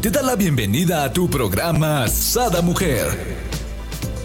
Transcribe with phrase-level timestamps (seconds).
[0.00, 3.06] te da la bienvenida a tu programa Sada Mujer.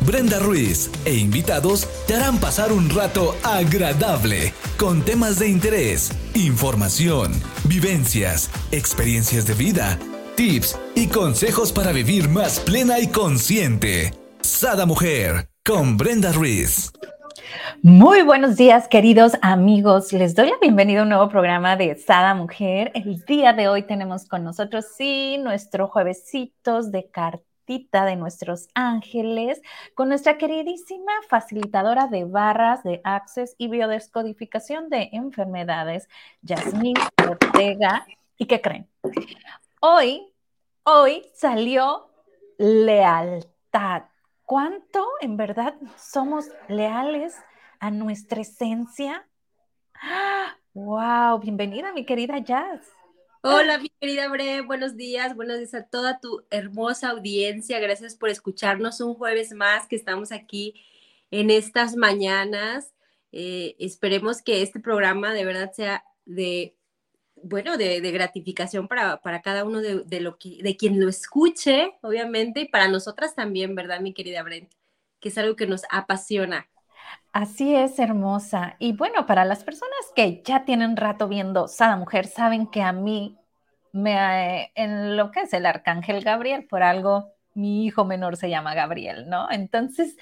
[0.06, 7.32] Brenda Ruiz e invitados te harán pasar un rato agradable con temas de interés, información,
[7.64, 10.00] vivencias, experiencias de vida,
[10.36, 14.14] tips y consejos para vivir más plena y consciente.
[14.42, 16.92] Sada Mujer con Brenda Ruiz.
[17.84, 20.14] Muy buenos días, queridos amigos.
[20.14, 22.92] Les doy la bienvenida a un nuevo programa de Sada Mujer.
[22.94, 29.64] El día de hoy tenemos con nosotros, sí, nuestro juevesitos de cartita de nuestros ángeles,
[29.96, 36.08] con nuestra queridísima facilitadora de barras de access y biodescodificación de enfermedades,
[36.44, 38.06] Yasmín Ortega.
[38.38, 38.88] ¿Y qué creen?
[39.80, 40.32] Hoy,
[40.84, 42.12] hoy salió
[42.60, 44.04] lealtad.
[44.46, 47.34] ¿Cuánto en verdad somos leales
[47.82, 49.28] a nuestra esencia.
[50.74, 51.40] ¡Wow!
[51.40, 52.88] Bienvenida, mi querida Jazz.
[53.42, 57.80] Hola, mi querida Bre, buenos días, buenos días a toda tu hermosa audiencia.
[57.80, 60.76] Gracias por escucharnos un jueves más que estamos aquí
[61.32, 62.94] en estas mañanas.
[63.32, 66.76] Eh, esperemos que este programa de verdad sea de,
[67.36, 72.62] bueno, de, gratificación para, para, cada uno de, lo que, de quien lo escuche, obviamente,
[72.62, 74.72] y para nosotras también, ¿verdad, mi querida Brent?
[75.20, 76.71] Que es algo que nos apasiona.
[77.34, 78.76] Así es, hermosa.
[78.80, 82.92] Y bueno, para las personas que ya tienen rato viendo Sada Mujer, saben que a
[82.92, 83.38] mí
[83.94, 88.74] me en lo que es el arcángel Gabriel, por algo mi hijo menor se llama
[88.74, 89.50] Gabriel, ¿no?
[89.52, 90.18] Entonces,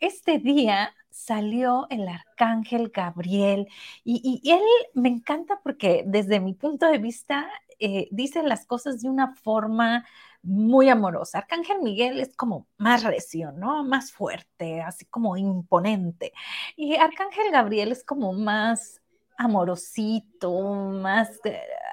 [0.00, 3.68] este día salió el arcángel Gabriel
[4.04, 4.62] y, él
[4.94, 7.48] me encanta porque desde mi punto de vista
[7.80, 10.06] eh, dice las cosas de una forma
[10.48, 11.38] muy amorosa.
[11.38, 13.84] Arcángel Miguel es como más recio, ¿no?
[13.84, 16.32] Más fuerte, así como imponente.
[16.74, 19.00] Y Arcángel Gabriel es como más
[19.36, 20.50] amorosito,
[20.90, 21.38] más,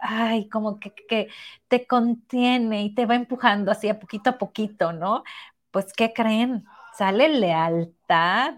[0.02, 1.28] ay, como que, que
[1.67, 5.23] te contiene y te va empujando así a poquito a poquito, ¿no?
[5.70, 6.66] Pues, ¿qué creen?
[6.98, 8.56] Sale lealtad.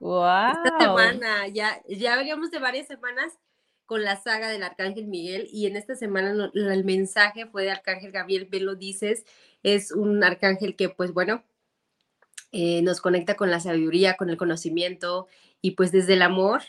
[0.00, 0.52] ¡Wow!
[0.64, 3.38] Esta semana, ya, ya veníamos de varias semanas
[3.86, 8.12] con la saga del Arcángel Miguel y en esta semana el mensaje fue de Arcángel
[8.12, 9.24] Gabriel, Velo dices,
[9.62, 11.44] es un arcángel que pues bueno,
[12.52, 15.28] eh, nos conecta con la sabiduría, con el conocimiento
[15.60, 16.62] y pues desde el amor,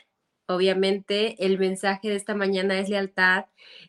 [0.48, 3.46] obviamente el mensaje de esta mañana es lealtad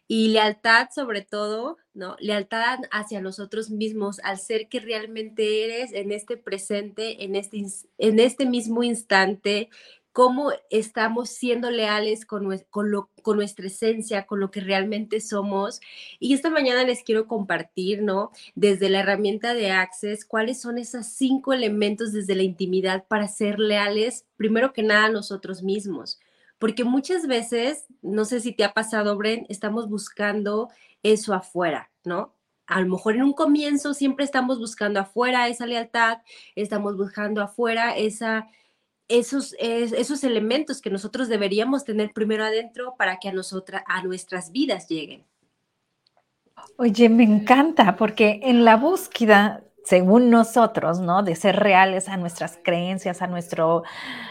[0.07, 2.17] y lealtad sobre todo, ¿no?
[2.19, 7.65] Lealtad hacia nosotros mismos, al ser que realmente eres en este presente, en este,
[7.99, 9.71] en este mismo instante,
[10.13, 15.81] cómo estamos siendo leales con, con, nuestra esencia, con lo que realmente somos.
[16.19, 18.31] Y esta mañana les quiero compartir, ¿no?
[18.55, 23.59] Desde la herramienta de Access, cuáles son esos cinco elementos desde la intimidad para ser
[23.59, 26.19] leales, primero que nada, a nosotros mismos.
[26.59, 30.69] Porque muchas veces, no sé si te ha pasado, Bren, estamos buscando
[31.03, 32.35] eso afuera, ¿no?
[32.69, 36.19] a lo mejor en un comienzo siempre estamos buscando afuera esa lealtad,
[36.55, 38.47] estamos buscando afuera esa
[39.09, 44.53] esos, esos elementos que nosotros deberíamos tener primero adentro para que a, nosotras, a nuestras
[44.53, 45.25] vidas lleguen.
[46.77, 51.23] Oye, me encanta porque en la búsqueda, según nosotros, ¿no?
[51.23, 53.83] De ser reales a nuestras creencias, a, nuestro,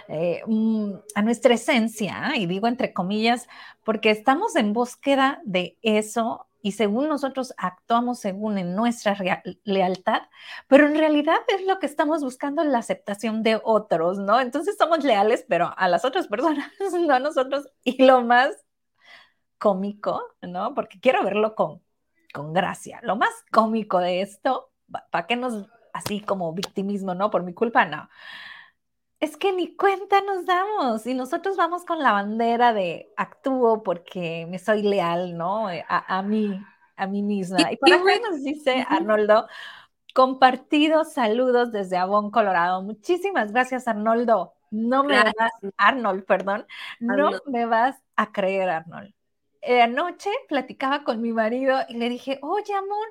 [0.07, 3.47] eh, mm, a nuestra esencia, y digo entre comillas,
[3.83, 9.15] porque estamos en búsqueda de eso y según nosotros actuamos según en nuestra
[9.63, 10.23] lealtad,
[10.67, 14.41] pero en realidad es lo que estamos buscando la aceptación de otros, ¿no?
[14.41, 16.69] Entonces somos leales, pero a las otras personas,
[17.07, 17.69] no a nosotros.
[17.85, 18.49] Y lo más
[19.57, 20.73] cómico, ¿no?
[20.73, 21.81] Porque quiero verlo con,
[22.33, 22.99] con gracia.
[23.01, 24.73] Lo más cómico de esto,
[25.09, 27.31] ¿para qué nos así como victimismo, ¿no?
[27.31, 28.09] Por mi culpa, no
[29.19, 34.45] es que ni cuenta nos damos y nosotros vamos con la bandera de actúo porque
[34.49, 35.71] me soy leal, ¿no?
[35.71, 36.59] Eh, a, mí,
[36.95, 37.71] a mí misma.
[37.71, 39.47] Y por acá nos dice Arnoldo,
[40.13, 42.83] compartidos saludos desde Avon, Colorado.
[42.83, 44.53] Muchísimas gracias, Arnoldo.
[44.69, 46.67] No me vas, Arnold, perdón,
[46.99, 49.13] no me vas a creer, Arnold.
[49.61, 53.07] Eh, anoche platicaba con mi marido y le dije, oye, amor,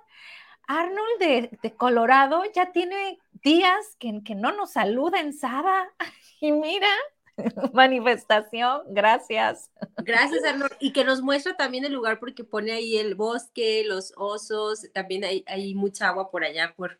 [0.66, 5.92] Arnold de, Colorado ya tiene días que, que no nos saluda en Sada.
[6.38, 6.88] Y mira,
[7.72, 9.70] manifestación, gracias.
[9.96, 10.72] Gracias, Arnold.
[10.80, 15.24] Y que nos muestra también el lugar porque pone ahí el bosque, los osos, también
[15.24, 16.98] hay, hay mucha agua por allá, por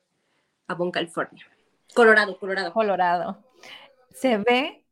[0.68, 1.46] Avon, California.
[1.94, 2.72] Colorado, Colorado.
[2.72, 3.44] Colorado.
[4.12, 4.85] Se ve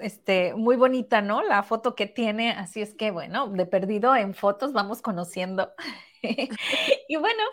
[0.00, 1.42] este, muy bonita, ¿no?
[1.42, 5.72] La foto que tiene, así es que, bueno, de perdido en fotos vamos conociendo.
[7.08, 7.44] Y bueno,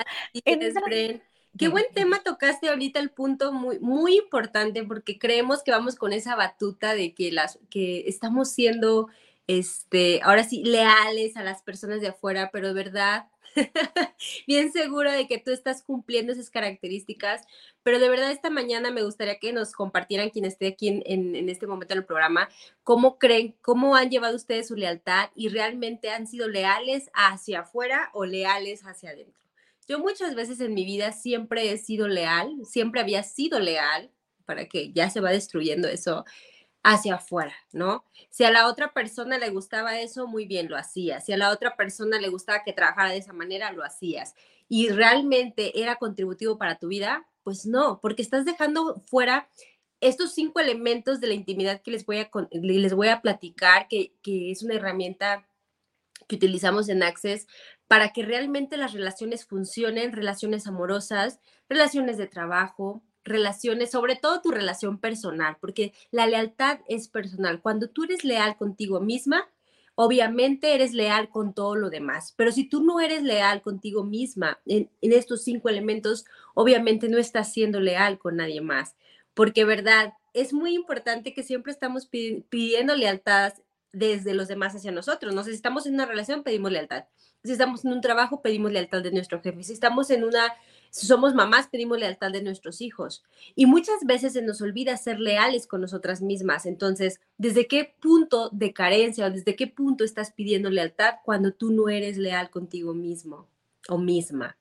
[1.58, 6.12] Qué buen tema tocaste ahorita el punto muy, muy importante porque creemos que vamos con
[6.12, 9.08] esa batuta de que las que estamos siendo
[9.48, 13.28] este, ahora sí, leales a las personas de afuera, pero de verdad
[14.48, 17.44] bien seguro de que tú estás cumpliendo esas características,
[17.84, 21.50] pero de verdad esta mañana me gustaría que nos compartieran quien esté aquí en, en,
[21.50, 22.50] este momento en el programa,
[22.84, 28.10] cómo creen, cómo han llevado ustedes su lealtad y realmente han sido leales hacia afuera
[28.14, 29.42] o leales hacia adentro.
[29.88, 34.10] Yo muchas veces en mi vida siempre he sido leal, siempre había sido leal,
[34.46, 36.24] para que ya se va destruyendo eso
[36.86, 38.06] hacia afuera, ¿no?
[38.30, 41.26] Si a la otra persona le gustaba eso, muy bien, lo hacías.
[41.26, 44.36] Si a la otra persona le gustaba que trabajara de esa manera, lo hacías.
[44.70, 49.50] Y realmente era contributivo para tu vida, pues no, porque estás dejando fuera
[50.00, 54.14] estos cinco elementos de la intimidad que les voy a, les voy a platicar, que,
[54.22, 55.48] que es una herramienta
[56.28, 57.48] que utilizamos en Access
[57.88, 64.52] para que realmente las relaciones funcionen, relaciones amorosas, relaciones de trabajo, relaciones, sobre todo tu
[64.52, 67.62] relación personal, porque la lealtad es personal.
[67.62, 69.50] Cuando tú eres leal contigo misma,
[69.96, 74.60] obviamente eres leal con todo lo demás, pero si tú no eres leal contigo misma
[74.66, 78.96] en, estos cinco elementos, obviamente no estás siendo leal con nadie más,
[79.34, 83.54] porque verdad, es muy importante que siempre estamos pidiendo lealtad
[83.94, 85.44] desde los demás hacia nosotros, ¿no?
[85.46, 87.06] Si estamos en una relación, pedimos lealtad.
[87.46, 89.64] Si estamos en un trabajo, pedimos lealtad de nuestro jefe.
[89.64, 90.54] Si estamos en una
[90.96, 93.26] si somos mamás, pedimos lealtad de nuestros hijos.
[93.54, 96.66] Y muchas veces se nos olvida ser leales con nosotras mismas.
[96.66, 101.74] Entonces, ¿desde qué punto de carencia o desde qué punto estás pidiendo lealtad cuando tú
[101.74, 103.50] no eres leal contigo mismo
[103.90, 104.56] o misma?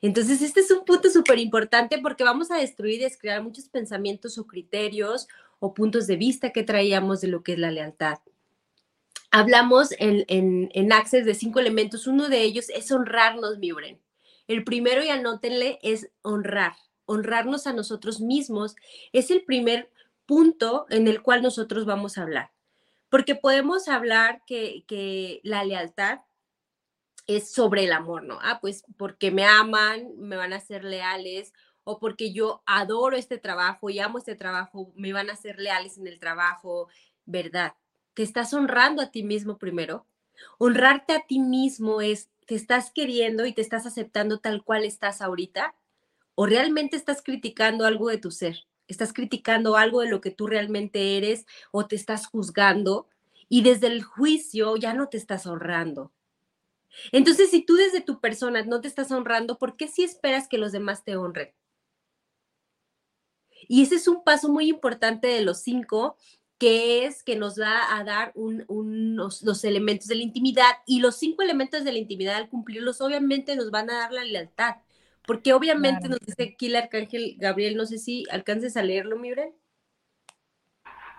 [0.00, 4.38] Entonces, este es un punto súper importante porque vamos a destruir y descrear muchos pensamientos
[4.38, 5.28] o criterios
[5.58, 8.16] o puntos de vista que traíamos de lo que es la lealtad.
[9.30, 12.06] Hablamos en, en, en Access de cinco elementos.
[12.06, 14.05] Uno de ellos es honrarnos, mi Bren.
[14.46, 16.74] El primero, y anótenle, es honrar.
[17.04, 18.74] Honrarnos a nosotros mismos
[19.12, 19.90] es el primer
[20.26, 22.50] punto en el cual nosotros vamos a hablar.
[23.08, 26.20] Porque podemos hablar que, que la lealtad
[27.26, 28.38] es sobre el amor, ¿no?
[28.42, 31.52] Ah, pues porque me aman, me van a ser leales,
[31.88, 35.98] o porque yo adoro este trabajo y amo este trabajo, me van a ser leales
[35.98, 36.88] en el trabajo,
[37.24, 37.74] ¿verdad?
[38.14, 40.04] Te estás honrando a ti mismo primero.
[40.58, 45.20] Honrarte a ti mismo es te estás queriendo y te estás aceptando tal cual estás
[45.20, 45.74] ahorita?
[46.34, 48.66] ¿O realmente estás criticando algo de tu ser?
[48.88, 53.08] ¿Estás criticando algo de lo que tú realmente eres o te estás juzgando?
[53.48, 56.12] Y desde el juicio ya no te estás honrando.
[57.12, 60.58] Entonces, si tú desde tu persona no te estás honrando, ¿por qué si esperas que
[60.58, 61.52] los demás te honren?
[63.68, 66.16] Y ese es un paso muy importante de los cinco
[66.58, 71.42] que es que nos va a dar los elementos de la intimidad y los cinco
[71.42, 74.76] elementos de la intimidad al cumplirlos obviamente nos van a dar la lealtad,
[75.26, 79.32] porque obviamente nos dice aquí el arcángel Gabriel, no sé si alcances a leerlo, mi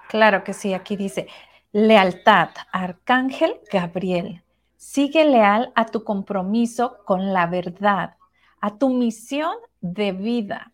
[0.09, 1.27] Claro que sí, aquí dice,
[1.71, 4.41] lealtad, arcángel Gabriel,
[4.77, 8.15] sigue leal a tu compromiso con la verdad,
[8.61, 10.71] a tu misión de vida.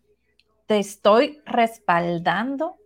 [0.66, 2.78] Te estoy respaldando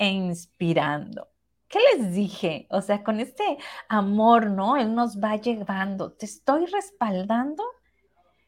[0.00, 1.28] e inspirando.
[1.68, 2.66] ¿Qué les dije?
[2.70, 4.78] O sea, con este amor, ¿no?
[4.78, 6.10] Él nos va llevando.
[6.12, 7.62] Te estoy respaldando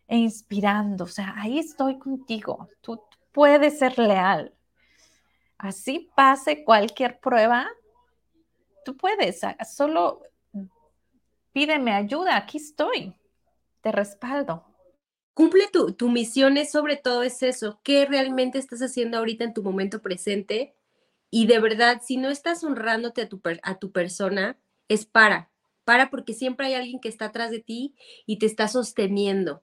[0.09, 1.05] e inspirando.
[1.05, 2.69] O sea, ahí estoy contigo.
[2.81, 3.01] Tú
[3.33, 4.55] puedes ser leal.
[5.59, 7.69] Así pase cualquier prueba,
[8.85, 9.43] tú puedes.
[9.71, 10.23] Solo
[11.53, 12.39] pídeme ayuda.
[12.39, 13.15] Aquí estoy.
[13.83, 14.65] Te respaldo.
[15.35, 17.79] Cumple tu, tu misión, es sobre todo es eso.
[17.83, 20.75] ¿Qué realmente estás haciendo ahorita en tu momento presente?
[21.35, 24.59] Y de verdad, si no estás honrándote a tu, a tu persona,
[24.89, 25.51] es para,
[25.85, 27.95] para porque siempre hay alguien que está atrás de ti
[28.27, 29.63] y te está sosteniendo.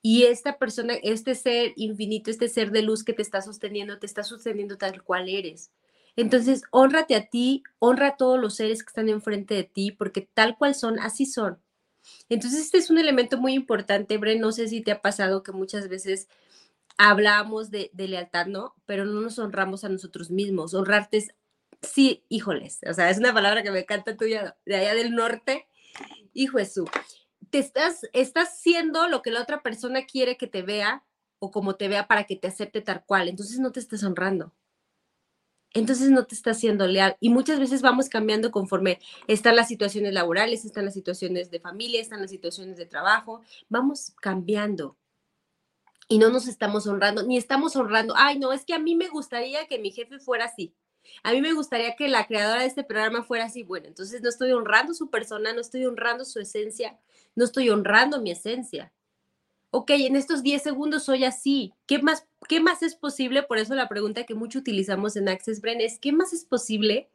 [0.00, 4.06] Y esta persona, este ser infinito, este ser de luz que te está sosteniendo, te
[4.06, 5.72] está sosteniendo tal cual eres.
[6.14, 10.28] Entonces, honrate a ti, honra a todos los seres que están enfrente de ti, porque
[10.32, 11.58] tal cual son, así son.
[12.28, 14.38] Entonces, este es un elemento muy importante, Bre.
[14.38, 16.28] No sé si te ha pasado que muchas veces
[16.98, 18.74] hablamos de, lealtad, ¿no?
[18.84, 20.74] Pero no nos honramos a nosotros mismos.
[20.74, 21.28] Honrarte es,
[21.80, 25.68] sí, híjoles, o sea, es una palabra que me encanta tuya de allá del norte.
[26.34, 26.90] Hijo Jesús,
[27.50, 31.04] te estás, estás siendo lo que la otra persona quiere que te vea
[31.38, 33.28] o como te vea para que te acepte tal cual.
[33.28, 34.52] Entonces no te estás honrando.
[35.74, 37.16] Entonces no te estás siendo leal.
[37.20, 42.00] Y muchas veces vamos cambiando conforme están las situaciones laborales, están las situaciones de familia,
[42.00, 43.42] están las situaciones de trabajo.
[43.68, 44.96] Vamos cambiando
[46.08, 49.08] y no nos estamos honrando, ni estamos honrando, ay, no, es que a mí me
[49.08, 50.74] gustaría que mi jefe fuera así.
[51.22, 53.62] A mí me gustaría que la creadora de este programa fuera así.
[53.62, 56.98] Bueno, entonces no estoy honrando su persona, no estoy honrando su esencia,
[57.34, 58.92] no estoy honrando mi esencia.
[59.70, 61.74] Ok, en estos 10 segundos soy así.
[61.86, 63.42] ¿Qué más, ¿Qué más es posible?
[63.42, 67.10] Por eso la pregunta que mucho utilizamos en Access Brain es, ¿qué más es posible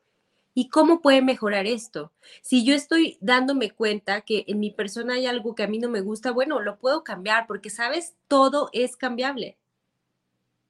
[0.55, 2.11] ¿Y cómo puede mejorar esto?
[2.41, 5.89] Si yo estoy dándome cuenta que en mi persona hay algo que a mí no
[5.89, 9.57] me gusta, bueno, lo puedo cambiar porque, sabes, todo es cambiable.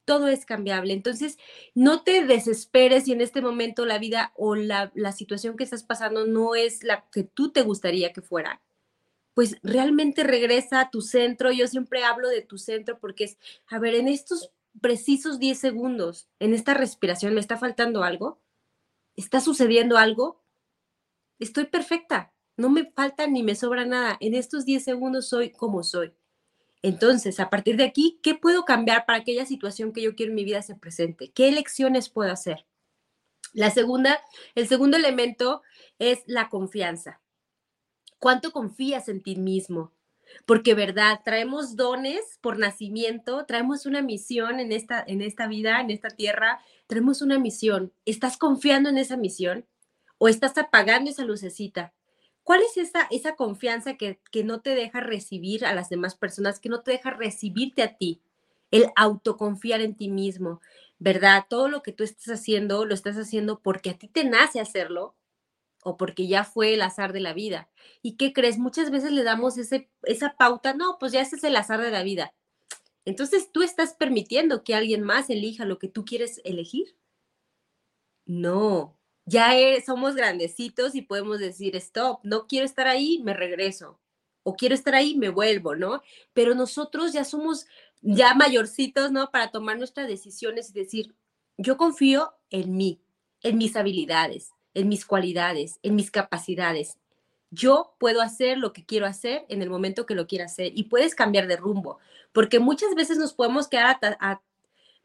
[0.06, 0.94] Todo es cambiable.
[0.94, 1.38] Entonces,
[1.76, 5.84] no te desesperes si en este momento la vida o la, la situación que estás
[5.84, 8.62] pasando no es la que tú te gustaría que fuera.
[9.34, 11.52] Pues realmente regresa a tu centro.
[11.52, 13.38] Yo siempre hablo de tu centro porque es,
[13.68, 18.40] a ver, en estos precisos 10 segundos, en esta respiración, ¿me está faltando algo?
[19.16, 20.44] ¿Está sucediendo algo?
[21.40, 24.18] Estoy perfecta, no me falta ni me sobra nada.
[24.20, 26.14] En estos 10 segundos soy como soy.
[26.82, 30.32] Entonces, a partir de aquí, ¿qué puedo cambiar para que aquella situación que yo quiero
[30.32, 31.32] en mi vida se presente?
[31.32, 32.66] ¿Qué elecciones puedo hacer?
[33.54, 34.20] La segunda,
[34.56, 35.62] el segundo elemento
[35.98, 37.22] es la confianza.
[38.20, 39.94] ¿Cuánto confías en ti mismo?
[40.46, 41.22] Porque, ¿verdad?
[41.24, 46.60] Traemos dones por nacimiento, traemos una misión en esta, en esta vida, en esta tierra,
[46.88, 47.94] tenemos una misión.
[48.06, 49.66] ¿Estás confiando en esa misión
[50.18, 51.94] o estás apagando esa lucecita?
[52.44, 56.60] ¿Cuál es esa, esa confianza que, que no te deja recibir a las demás personas,
[56.60, 58.22] que no te deja recibirte a ti?
[58.70, 60.60] El autoconfiar en ti mismo,
[61.00, 61.46] ¿verdad?
[61.48, 65.16] Todo lo que tú estás haciendo, lo estás haciendo porque a ti te nace hacerlo
[65.84, 67.70] o porque ya fue el azar de la vida.
[68.02, 68.58] ¿Y qué crees?
[68.58, 71.92] Muchas veces le damos ese, esa pauta, no, pues ya ese es el azar de
[71.92, 72.34] la vida.
[73.06, 76.96] Entonces, ¿tú estás permitiendo que alguien más elija lo que tú quieres elegir?
[78.26, 79.52] No, ya
[79.86, 84.00] somos grandecitos y podemos decir, stop, no quiero estar ahí, me regreso.
[84.44, 86.02] O quiero estar ahí, me vuelvo, ¿no?
[86.34, 87.66] Pero nosotros ya somos
[88.02, 89.32] ya mayorcitos, ¿no?
[89.32, 91.16] Para tomar nuestras decisiones y decir,
[91.58, 93.02] yo confío en mí,
[93.42, 96.98] en mis habilidades, en mis cualidades, en mis capacidades
[97.54, 100.86] yo puedo hacer lo que quiero hacer en el momento que lo quiera hacer y
[100.86, 102.00] puedes cambiar de rumbo,
[102.32, 104.00] porque muchas veces nos podemos quedar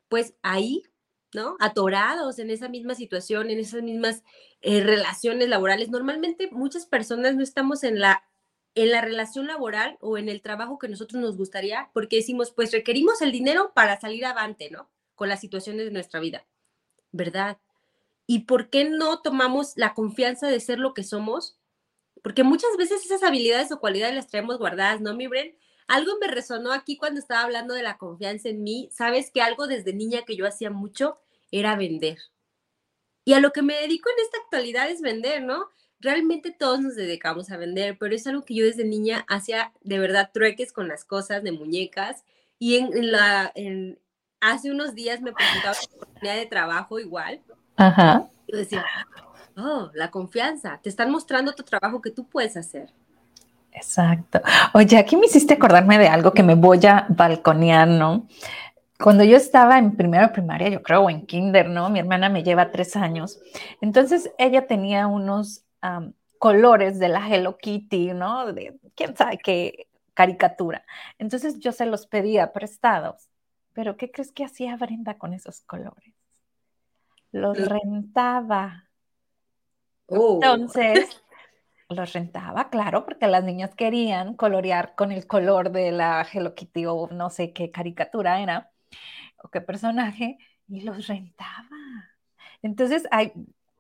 [0.09, 0.83] pues ahí,
[1.35, 1.57] ¿no?
[1.61, 4.25] Atorados en esa misma situación, en esas mismas
[4.63, 5.91] eh, relaciones laborales.
[5.91, 8.25] Normalmente muchas personas no estamos en la
[8.75, 12.71] en la relación laboral o en el trabajo que nosotros nos gustaría, porque decimos, pues
[12.71, 14.89] requerimos el dinero para salir avante, ¿no?
[15.17, 16.47] Con las situaciones de nuestra vida,
[17.11, 17.59] ¿verdad?
[18.29, 21.59] ¿Y por qué no tomamos la confianza de ser lo que somos
[22.23, 25.57] porque muchas veces esas habilidades o cualidades las traemos guardadas, ¿no, mi Bren?
[25.87, 28.89] Algo me resonó aquí cuando estaba hablando de la confianza en mí.
[28.93, 31.19] Sabes que algo desde niña que yo hacía mucho
[31.51, 32.19] era vender.
[33.25, 35.71] Y a lo que me dedico en esta actualidad es vender, ¿no?
[36.01, 39.99] Realmente todos nos dedicamos a vender, pero es algo que yo desde niña hacía de
[39.99, 42.25] verdad trueques con las cosas de muñecas.
[42.59, 43.53] Y en, la,
[44.41, 47.43] hace unos días me presentaba una oportunidad de trabajo igual.
[47.79, 48.27] Ajá.
[48.47, 48.85] Yo decía,
[49.61, 50.79] Oh, la confianza.
[50.81, 52.91] Te están mostrando tu trabajo que tú puedes hacer.
[53.73, 54.41] Exacto.
[54.73, 58.29] Oye, aquí me hiciste acordarme de algo que me voy a balconear, ¿no?
[59.01, 61.91] Cuando yo estaba en primero primaria, yo creo, o en kinder, ¿no?
[61.91, 63.41] Mi hermana me lleva tres años.
[63.81, 65.65] Entonces ella tenía unos
[66.39, 68.53] colores de la Hello Kitty, ¿no?
[68.53, 70.85] De quién sabe qué caricatura.
[71.19, 73.29] Entonces yo se los pedía prestados.
[73.73, 76.15] Pero ¿qué crees que hacía Brenda con esos colores?
[77.33, 78.89] Los rentaba.
[80.07, 80.41] Oh.
[80.43, 81.23] Entonces,
[81.89, 86.87] los rentaba, claro, porque las niñas querían colorear con el color de la Hello Kitty
[86.87, 88.71] o no sé qué caricatura era
[89.43, 91.69] o qué personaje y los rentaba.
[92.63, 93.33] Entonces hay,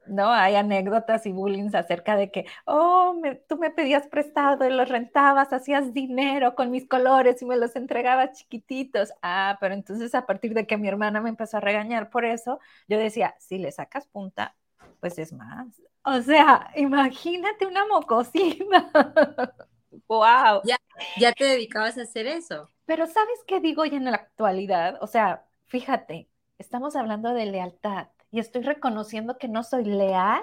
[0.08, 0.30] ¿no?
[0.30, 3.14] Hay anécdotas y bullying acerca de que, oh,
[3.48, 7.76] tú me pedías prestado y los rentabas, hacías dinero con mis colores y me los
[7.76, 9.12] entregabas chiquititos.
[9.22, 12.60] Ah, pero entonces a partir de que mi hermana me empezó a regañar por eso,
[12.88, 14.56] yo decía, si le sacas punta,
[15.00, 15.66] pues es más.
[16.04, 18.90] O sea, imagínate una mocosina.
[20.08, 20.62] wow.
[20.64, 20.76] Ya,
[21.18, 22.70] ya te dedicabas a hacer eso.
[22.86, 24.98] Pero ¿sabes qué digo ya en la actualidad?
[25.02, 30.42] O sea, fíjate, estamos hablando de lealtad y estoy reconociendo que no soy leal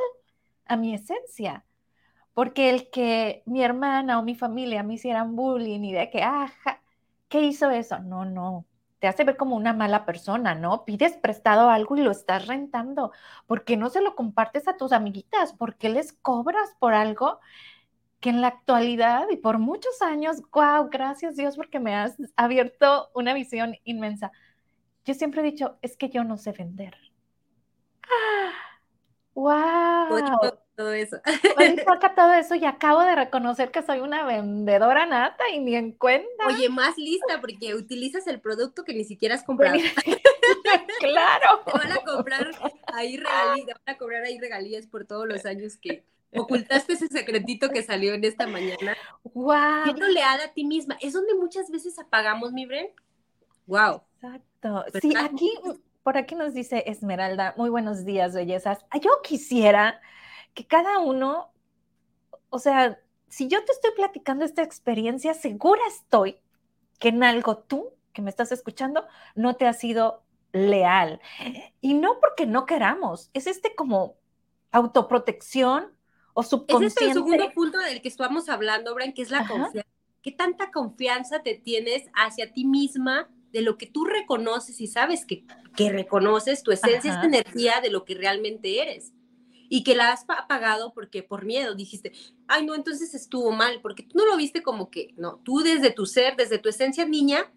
[0.65, 1.65] a mi esencia.
[2.33, 6.51] Porque el que mi hermana o mi familia me hicieran bullying y de que, ah,
[7.29, 7.99] ¿qué hizo eso?
[7.99, 8.65] No, no,
[8.99, 10.85] te hace ver como una mala persona, ¿no?
[10.85, 13.11] Pides prestado algo y lo estás rentando.
[13.47, 15.53] ¿Por qué no se lo compartes a tus amiguitas?
[15.53, 17.39] ¿Por qué les cobras por algo
[18.19, 23.09] que en la actualidad y por muchos años, wow, gracias Dios porque me has abierto
[23.13, 24.31] una visión inmensa.
[25.05, 26.95] Yo siempre he dicho, es que yo no sé vender.
[29.33, 30.63] ¡Wow!
[30.75, 31.17] todo eso.
[31.85, 35.91] Toca todo eso y acabo de reconocer que soy una vendedora nata y ni en
[35.93, 36.47] cuenta.
[36.47, 39.75] Oye, más lista porque utilizas el producto que ni siquiera has comprado.
[40.99, 41.63] claro.
[41.65, 42.51] Te van a comprar
[42.93, 47.69] ahí regalías, van a cobrar ahí regalías por todos los años que ocultaste ese secretito
[47.69, 48.95] que salió en esta mañana.
[49.33, 49.83] Wow.
[49.85, 50.97] Siendo leal a ti misma.
[51.01, 52.89] Es donde muchas veces apagamos, mi Bren.
[53.67, 54.01] Wow.
[54.15, 54.85] Exacto.
[55.01, 55.51] Sí, aquí,
[56.05, 58.85] por aquí nos dice Esmeralda, muy buenos días, bellezas.
[59.01, 59.99] Yo quisiera
[60.53, 61.51] que cada uno,
[62.51, 66.37] o sea, si yo te estoy platicando esta experiencia, segura estoy
[66.99, 70.21] que en algo tú que me estás escuchando no te ha sido
[70.51, 71.21] leal.
[71.81, 74.15] Y no porque no queramos, es este como
[74.71, 75.91] autoprotección
[76.35, 76.85] o subconsciente.
[76.85, 79.89] Ese es el segundo punto del que estamos hablando, Bran, que es la confianza.
[80.21, 85.25] ¿Qué tanta confianza te tienes hacia ti misma de lo que tú reconoces y sabes
[85.25, 85.45] que,
[85.77, 89.13] que reconoces tu esencia, esta energía de lo que realmente eres?
[89.67, 92.11] y que la has apagado porque por miedo dijiste,
[92.47, 95.89] ay no, entonces estuvo mal, porque tú no lo viste como que, no, tú desde
[95.89, 97.51] tu ser, desde tu esencia niña,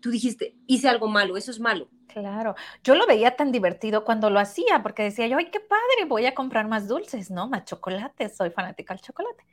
[0.00, 1.88] tú dijiste, hice algo malo, eso es malo.
[2.08, 6.06] Claro, yo lo veía tan divertido cuando lo hacía, porque decía yo, ay, qué padre,
[6.08, 7.48] voy a comprar más dulces, ¿no?
[7.48, 9.44] Más chocolate, soy fanática del chocolate.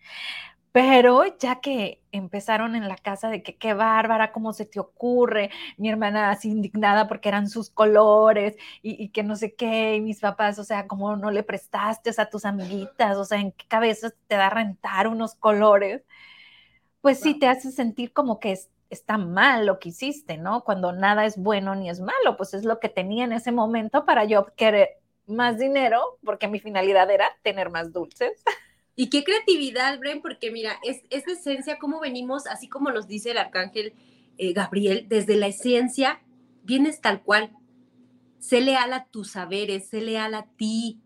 [0.71, 5.49] Pero ya que empezaron en la casa de que qué bárbara, cómo se te ocurre,
[5.77, 10.19] mi hermana así indignada porque eran sus colores y, que no sé qué, y mis
[10.19, 14.11] papás, o sea, cómo no le prestaste a tus amiguitas, o sea, en qué cabeza
[14.27, 16.03] te da rentar unos colores,
[17.01, 20.63] pues sí te hace sentir como que es, está mal lo que hiciste, ¿no?
[20.63, 24.05] Cuando nada es bueno ni es malo, pues es lo que tenía en ese momento
[24.05, 24.89] para yo querer
[25.27, 28.43] más dinero, porque mi finalidad era tener más dulces.
[28.99, 33.29] Y qué creatividad, Bren, porque mira, es, es esencia, como venimos, así como nos dice
[33.31, 33.93] el arcángel
[34.39, 36.19] eh, Gabriel, desde la esencia
[36.63, 37.51] vienes tal cual.
[38.39, 40.99] Sé leal a tus saberes, sé leal a ti.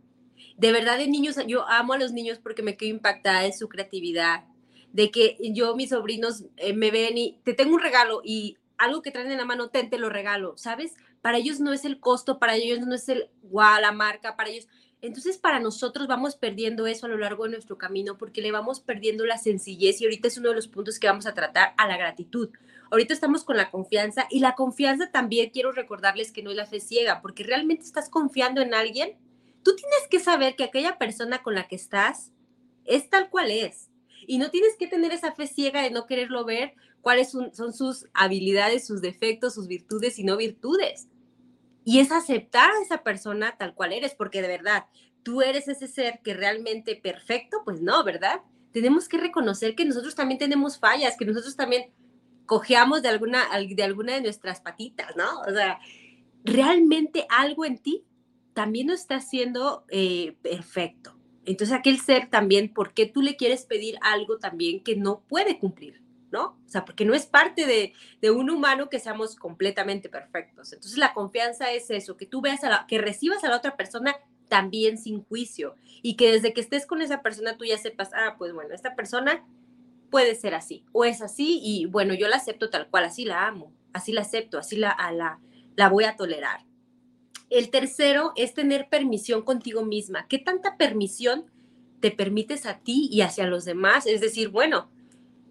[0.57, 3.67] De verdad, de niños, yo amo a los niños porque me quedo impactada de su
[3.67, 4.45] creatividad,
[4.93, 9.01] de que yo, mis sobrinos eh, me ven y te tengo un regalo y algo
[9.01, 10.95] que traen en la mano, ten, te lo regalo, ¿sabes?
[11.21, 14.49] Para ellos no es el costo, para ellos no es el, guau, la marca, para
[14.49, 14.67] ellos.
[15.01, 18.79] Entonces, para nosotros vamos perdiendo eso a lo largo de nuestro camino porque le vamos
[18.79, 21.87] perdiendo la sencillez y ahorita es uno de los puntos que vamos a tratar a
[21.87, 22.49] la gratitud.
[22.91, 26.67] Ahorita estamos con la confianza y la confianza también quiero recordarles que no es la
[26.67, 29.17] fe ciega, porque realmente estás confiando en alguien.
[29.63, 32.31] Tú tienes que saber que aquella persona con la que estás
[32.85, 33.89] es tal cual es
[34.27, 38.07] y no tienes que tener esa fe ciega de no quererlo ver cuáles son, sus
[38.13, 41.07] habilidades, sus defectos, sus virtudes y no virtudes.
[41.83, 44.85] Y es aceptar a esa persona tal cual eres, porque de verdad,
[45.23, 48.41] tú eres ese ser que realmente perfecto, pues no, ¿verdad?
[48.71, 51.91] Tenemos que reconocer que nosotros también tenemos fallas, que nosotros también
[52.45, 55.41] cojeamos de alguna, de alguna de nuestras patitas, ¿no?
[55.41, 55.79] O sea,
[56.43, 58.05] realmente algo en ti
[58.53, 61.17] también no está siendo eh, perfecto.
[61.45, 65.57] Entonces, aquel ser también, ¿por qué tú le quieres pedir algo también que no puede
[65.59, 66.00] cumplir?
[66.31, 66.57] ¿No?
[66.65, 70.71] O sea, porque no es parte de, de, un humano que seamos completamente perfectos.
[70.71, 73.75] Entonces, la confianza es eso, que tú veas a la, que recibas a la otra
[73.75, 74.15] persona
[74.51, 78.35] también sin juicio y que desde que estés con esa persona tú ya sepas, ah,
[78.37, 79.45] pues bueno, esta persona
[80.09, 83.47] puede ser así o es así y bueno, yo la acepto tal cual, así la
[83.47, 85.39] amo, así la acepto, así la, la,
[85.77, 86.65] la voy a tolerar.
[87.49, 90.27] El tercero es tener permisión contigo misma.
[90.27, 91.45] ¿Qué tanta permisión
[92.01, 94.05] te permites a ti y hacia los demás?
[94.05, 94.89] Es decir, bueno,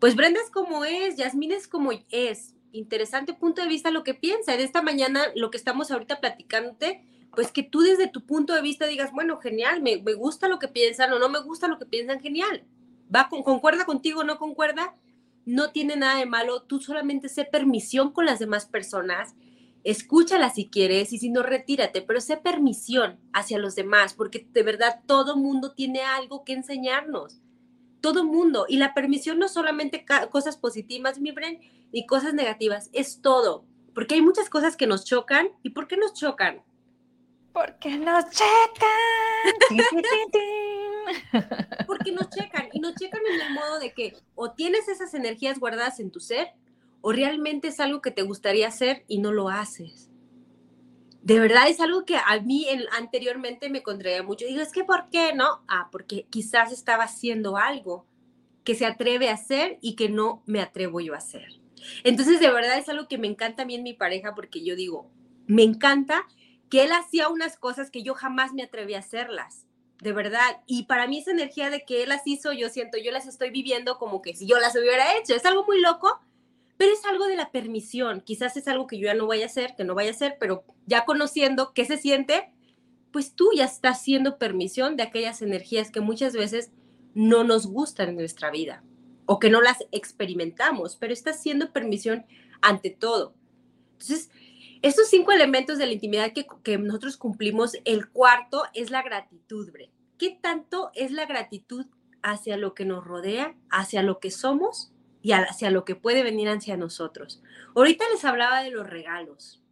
[0.01, 2.57] pues Brenda es como es, Yasmín es como es.
[2.73, 4.57] Interesante punto de vista lo que piensa.
[4.57, 8.63] De esta mañana, lo que estamos ahorita platicándote, pues que tú desde tu punto de
[8.63, 11.87] vista digas, bueno, genial, me, gusta lo que piensan o no me gusta lo que
[11.87, 12.65] piensan, genial.
[13.15, 14.95] Va, con, concuerda contigo no concuerda,
[15.45, 16.63] no tiene nada de malo.
[16.63, 19.35] Tú solamente sé permisión con las demás personas
[19.85, 24.63] escúchala si quieres y si no, retírate, pero sé permisión hacia los demás, porque de
[24.63, 27.41] verdad todo mundo tiene algo que enseñarnos.
[28.01, 28.67] Todo mundo.
[28.69, 31.61] Y la permisión no solamente cosas positivas, mi Bren,
[31.93, 33.65] ni cosas negativas, es todo.
[33.95, 35.49] Porque hay muchas cosas que nos chocan.
[35.63, 36.63] ¿Y por qué nos chocan?
[37.53, 39.71] Porque nos checan.
[41.87, 42.69] Porque nos checan.
[42.73, 46.21] Y nos checan en el modo de que o tienes esas energías guardadas en tu
[46.21, 46.53] ser
[47.01, 50.11] o realmente es algo que te gustaría hacer y no lo haces.
[51.23, 54.47] De verdad es algo que a mí anteriormente me contraía mucho.
[54.47, 55.63] Digo, es que ¿por qué no?
[55.69, 58.07] Ah, porque quizás estaba haciendo algo
[58.65, 61.61] que se atreve a hacer y que no me atrevo yo a hacer.
[62.05, 64.77] Entonces, de verdad es algo que me encanta a mí en mi pareja porque yo
[64.77, 65.11] digo,
[65.47, 66.27] me encanta
[66.71, 69.67] que él hacía unas cosas que yo jamás me atreví a hacerlas.
[70.01, 70.63] De verdad.
[70.67, 73.51] Y para mí esa energía de que él las hizo, yo siento, yo las estoy
[73.51, 75.35] viviendo como que si yo las hubiera hecho.
[75.35, 76.21] Es algo muy loco,
[76.81, 78.23] pero es algo de la permisión.
[78.23, 80.39] Quizás es algo que yo ya no voy a hacer, que no vaya a hacer,
[80.41, 82.55] pero ya conociendo qué se siente,
[83.13, 86.73] pues tú ya estás haciendo permisión de aquellas energías que muchas veces
[87.13, 88.83] no nos gustan en nuestra vida
[89.27, 92.25] o que no las experimentamos, pero estás haciendo permisión
[92.63, 93.35] ante todo.
[93.93, 94.31] Entonces,
[94.81, 99.91] estos cinco elementos de la intimidad que, nosotros cumplimos, el cuarto es la gratitud, Bre.
[100.17, 101.85] ¿Qué tanto es la gratitud
[102.23, 106.49] hacia lo que nos rodea, hacia lo que somos y hacia lo que puede venir
[106.49, 107.43] hacia nosotros.
[107.75, 109.63] Ahorita les hablaba de los regalos.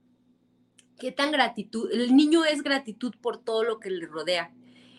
[0.98, 1.90] ¿Qué tan gratitud?
[1.92, 4.52] El niño es gratitud por todo lo que le rodea.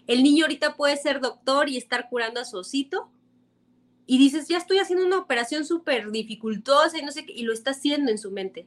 [0.07, 3.11] El niño ahorita puede ser doctor y estar curando a su osito.
[4.05, 7.53] Y dices, ya estoy haciendo una operación súper dificultosa y no sé qué, y lo
[7.53, 8.65] está haciendo en su mente.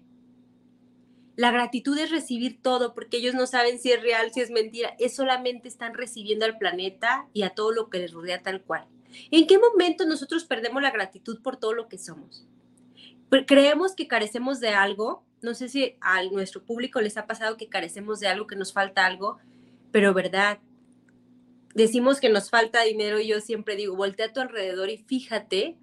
[1.34, 4.94] La gratitud es recibir todo, porque ellos no saben si es real, si es mentira.
[5.00, 8.86] Es solamente están recibiendo al planeta y a todo lo que les rodea tal cual.
[9.30, 12.46] ¿En qué momento nosotros perdemos la gratitud por todo lo que somos?
[13.46, 15.24] Creemos que carecemos de algo.
[15.40, 18.72] No sé si a nuestro público les ha pasado que carecemos de algo, que nos
[18.72, 19.38] falta algo,
[19.90, 20.58] pero verdad,
[21.74, 25.76] decimos que nos falta dinero y yo siempre digo, voltea a tu alrededor y fíjate,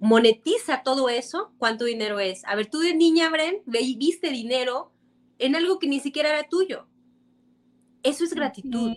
[0.00, 2.44] monetiza todo eso, cuánto dinero es.
[2.46, 4.92] A ver, tú de niña, Bren, viste dinero
[5.38, 6.86] en algo que ni siquiera era tuyo.
[8.02, 8.92] Eso es gratitud.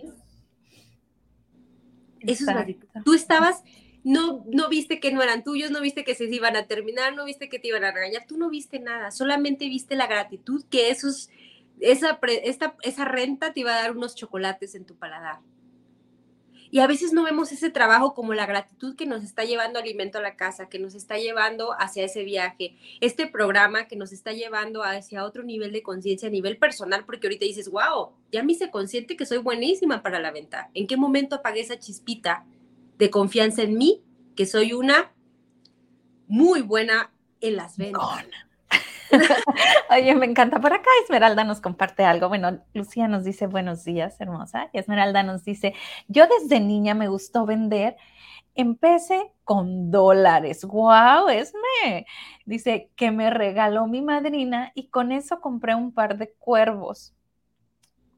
[2.20, 2.88] Eso es gratitud.
[3.04, 3.62] Tú estabas,
[4.04, 7.24] no, no viste que no eran tuyos, no viste que se iban a terminar, no
[7.24, 10.90] viste que te iban a regañar, tú no viste nada, solamente viste la gratitud que
[10.90, 11.30] esos,
[11.80, 15.40] esa, esta, esa renta te iba a dar unos chocolates en tu paladar.
[16.70, 20.18] Y a veces no vemos ese trabajo como la gratitud que nos está llevando alimento
[20.18, 24.32] a la casa, que nos está llevando hacia ese viaje, este programa que nos está
[24.32, 28.52] llevando hacia otro nivel de conciencia a nivel personal, porque ahorita dices, wow, ya me
[28.52, 30.70] hice consciente que soy buenísima para la venta.
[30.74, 32.44] ¿En qué momento apagué esa chispita
[32.98, 34.02] de confianza en mí,
[34.36, 35.12] que soy una
[36.26, 38.26] muy buena en las ventas?
[39.90, 40.60] Oye, me encanta.
[40.60, 42.28] Por acá Esmeralda nos comparte algo.
[42.28, 44.70] Bueno, Lucía nos dice buenos días, hermosa.
[44.72, 45.74] Y Esmeralda nos dice,
[46.08, 47.96] yo desde niña me gustó vender.
[48.54, 50.64] Empecé con dólares.
[50.64, 51.28] ¡Wow!
[51.28, 52.06] Esme.
[52.44, 57.14] Dice que me regaló mi madrina y con eso compré un par de cuervos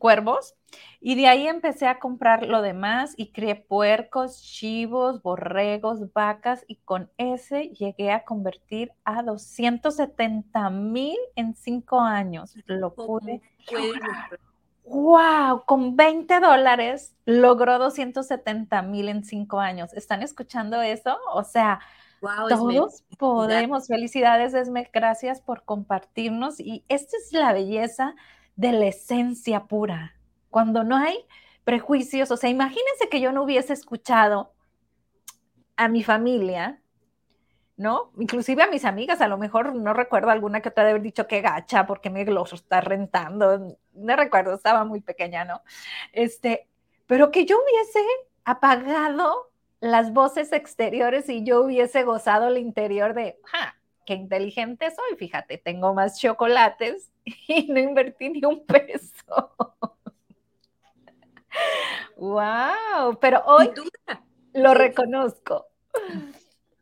[0.01, 0.57] cuervos
[1.01, 6.77] y de ahí empecé a comprar lo demás y crié puercos, chivos, borregos, vacas y
[6.77, 12.57] con ese llegué a convertir a 270 mil en cinco años.
[12.67, 13.41] Lo pude.
[14.85, 15.65] ¡Wow!
[15.67, 19.93] Con 20 dólares logró 270 mil en cinco años.
[19.95, 21.17] ¿Están escuchando eso?
[21.33, 21.79] O sea,
[22.21, 23.87] todos podemos.
[23.87, 24.91] Felicidades, Esme.
[24.93, 26.59] Gracias por compartirnos.
[26.59, 28.15] Y esta es la belleza
[28.61, 30.17] de la esencia pura,
[30.51, 31.25] cuando no hay
[31.65, 32.31] prejuicios.
[32.31, 34.53] O sea, imagínense que yo no hubiese escuchado
[35.77, 36.83] a mi familia,
[37.79, 38.13] ¿no?
[38.19, 41.27] Inclusive a mis amigas, a lo mejor no recuerdo alguna que otra de haber dicho
[41.27, 45.63] que gacha porque me lo está rentando, no recuerdo, estaba muy pequeña, ¿no?
[46.13, 46.69] Este,
[47.07, 48.01] pero que yo hubiese
[48.45, 53.80] apagado las voces exteriores y yo hubiese gozado el interior de, ¡ja!
[54.11, 57.13] Qué inteligente soy, fíjate, tengo más chocolates
[57.47, 59.55] y no invertí ni un peso.
[62.17, 63.71] wow, pero hoy
[64.53, 65.69] lo reconozco.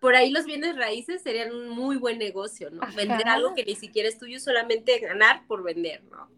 [0.00, 2.80] Por ahí los bienes raíces serían un muy buen negocio, ¿no?
[2.96, 6.30] Vender algo que ni siquiera es tuyo, solamente ganar por vender, ¿no?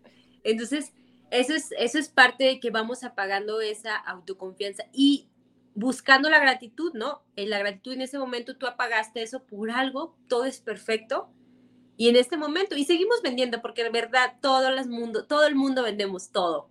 [0.43, 0.93] Entonces,
[1.31, 4.87] eso es, eso es parte de que vamos apagando esa autoconfianza.
[4.93, 5.30] Y
[5.81, 7.23] buscando la gratitud, ¿no?
[7.37, 11.31] En la gratitud en ese momento tú apagaste eso por algo, todo es perfecto.
[11.97, 15.55] Y en este momento, y seguimos vendiendo, porque de verdad todo el mundo, todo el
[15.55, 16.69] mundo vendemos todo.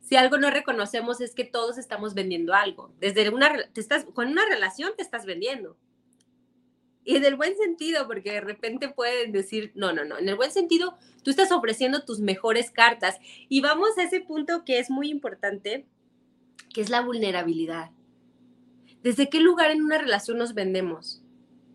[0.00, 2.92] Si algo no reconocemos es que todos estamos vendiendo algo.
[3.00, 5.76] Desde una, te estás, con una relación te estás vendiendo.
[7.04, 10.36] Y en el buen sentido, porque de repente pueden decir, no, no, no, en el
[10.36, 13.18] buen sentido, tú estás ofreciendo tus mejores cartas.
[13.48, 15.86] Y vamos a ese punto que es muy importante,
[16.72, 17.90] que es la vulnerabilidad.
[19.06, 21.22] ¿Desde qué lugar en una relación nos vendemos?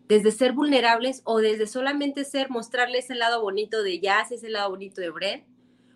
[0.06, 4.68] ¿Desde ser vulnerables o desde solamente ser, mostrarles el lado bonito de Jazz, ese lado
[4.68, 5.46] bonito de Brent?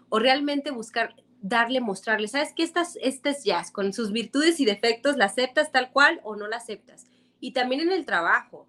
[0.09, 4.65] ¿O realmente buscar, darle, mostrarle, sabes que esta, esta es Jazz, con sus virtudes y
[4.65, 7.05] defectos, la aceptas tal cual o no la aceptas?
[7.39, 8.67] Y también en el trabajo,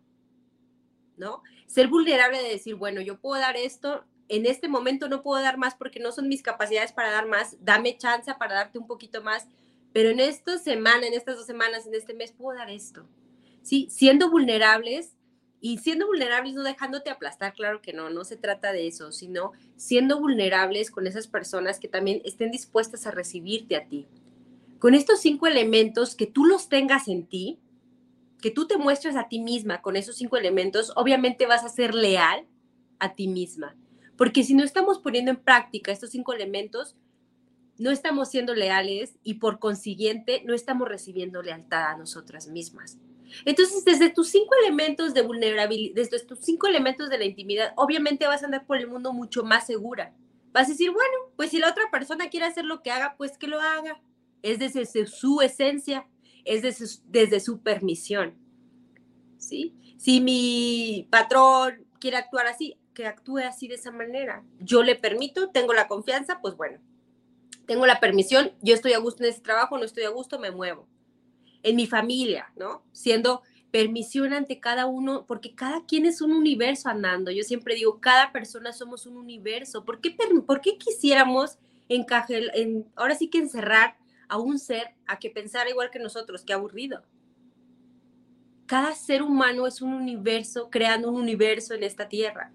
[1.16, 1.44] ¿no?
[1.68, 5.58] Ser vulnerable de decir, bueno, yo puedo dar esto, en este momento no puedo dar
[5.58, 9.24] más porque no son mis capacidades para dar más, dame chance para darte un poquito
[9.24, 9.48] más,
[9.98, 13.10] pero en esta semana, en estas dos semanas, en este mes, puedo dar esto.
[13.64, 15.16] Sí, siendo vulnerables
[15.60, 19.54] y siendo vulnerables no dejándote aplastar, claro que no, no se trata de eso, sino
[19.76, 24.06] siendo vulnerables con esas personas que también estén dispuestas a recibirte a ti.
[24.78, 27.58] Con estos cinco elementos, que tú los tengas en ti,
[28.40, 31.96] que tú te muestres a ti misma con esos cinco elementos, obviamente vas a ser
[31.96, 32.46] leal
[33.00, 33.76] a ti misma.
[34.16, 36.96] Porque si no estamos poniendo en práctica estos cinco elementos,
[37.78, 42.98] no estamos siendo leales y por consiguiente no estamos recibiendo lealtad a nosotras mismas.
[43.46, 48.26] Entonces, desde tus cinco elementos de vulnerabilidad, desde tus cinco elementos de la intimidad, obviamente
[48.26, 50.13] vas a andar por el mundo mucho más segura.
[50.54, 53.38] Vas a decir, bueno, pues si la otra persona quiere hacer lo que haga, pues
[53.38, 54.02] que lo haga.
[54.42, 56.08] Es desde su esencia,
[56.46, 58.36] es desde, desde su permisión.
[59.38, 59.76] ¿Sí?
[59.98, 64.44] Si mi patrón quiere actuar así, que actúe así de esa manera.
[64.60, 66.80] Yo le permito, tengo la confianza, pues bueno,
[67.68, 70.52] tengo la permisión, yo estoy a gusto en ese trabajo, no estoy a gusto, me
[70.52, 70.88] muevo.
[71.64, 72.84] En mi familia, ¿no?
[72.94, 77.30] Siendo permisión ante cada uno, porque cada quien es un universo andando.
[77.30, 79.84] Yo siempre digo, cada persona somos un universo.
[79.84, 83.98] ¿Por qué, por qué quisiéramos encajar, en, ahora sí que encerrar
[84.30, 86.44] a un ser a que pensara igual que nosotros?
[86.44, 87.04] Qué aburrido.
[88.66, 92.52] Cada ser humano es un universo, creando un universo en esta tierra.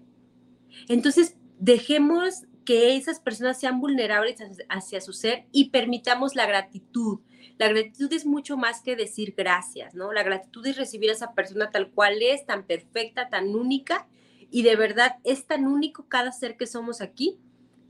[0.87, 4.37] Entonces, dejemos que esas personas sean vulnerables
[4.69, 7.19] hacia su ser y permitamos la gratitud.
[7.57, 10.11] La gratitud es mucho más que decir gracias, ¿no?
[10.11, 14.07] La gratitud es recibir a esa persona tal cual es, tan perfecta, tan única,
[14.49, 17.37] y de verdad es tan único cada ser que somos aquí,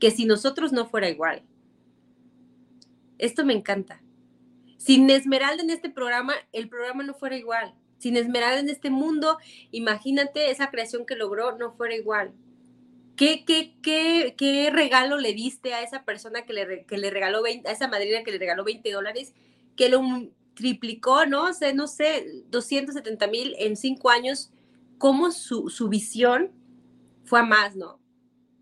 [0.00, 1.42] que si nosotros no fuera igual.
[3.18, 4.02] Esto me encanta.
[4.76, 7.74] Sin Esmeralda en este programa, el programa no fuera igual.
[7.98, 9.38] Sin Esmeralda en este mundo,
[9.70, 12.34] imagínate esa creación que logró, no fuera igual.
[13.16, 17.42] ¿Qué, qué, qué, qué regalo le diste a esa persona que le, que le regaló
[17.42, 19.34] 20, a esa madrina que le regaló 20 dólares,
[19.76, 20.02] que lo
[20.54, 21.44] triplicó, ¿no?
[21.44, 24.50] O sea, no sé, 270 mil en cinco años,
[24.98, 26.50] cómo su, su visión
[27.24, 28.00] fue a más, ¿no?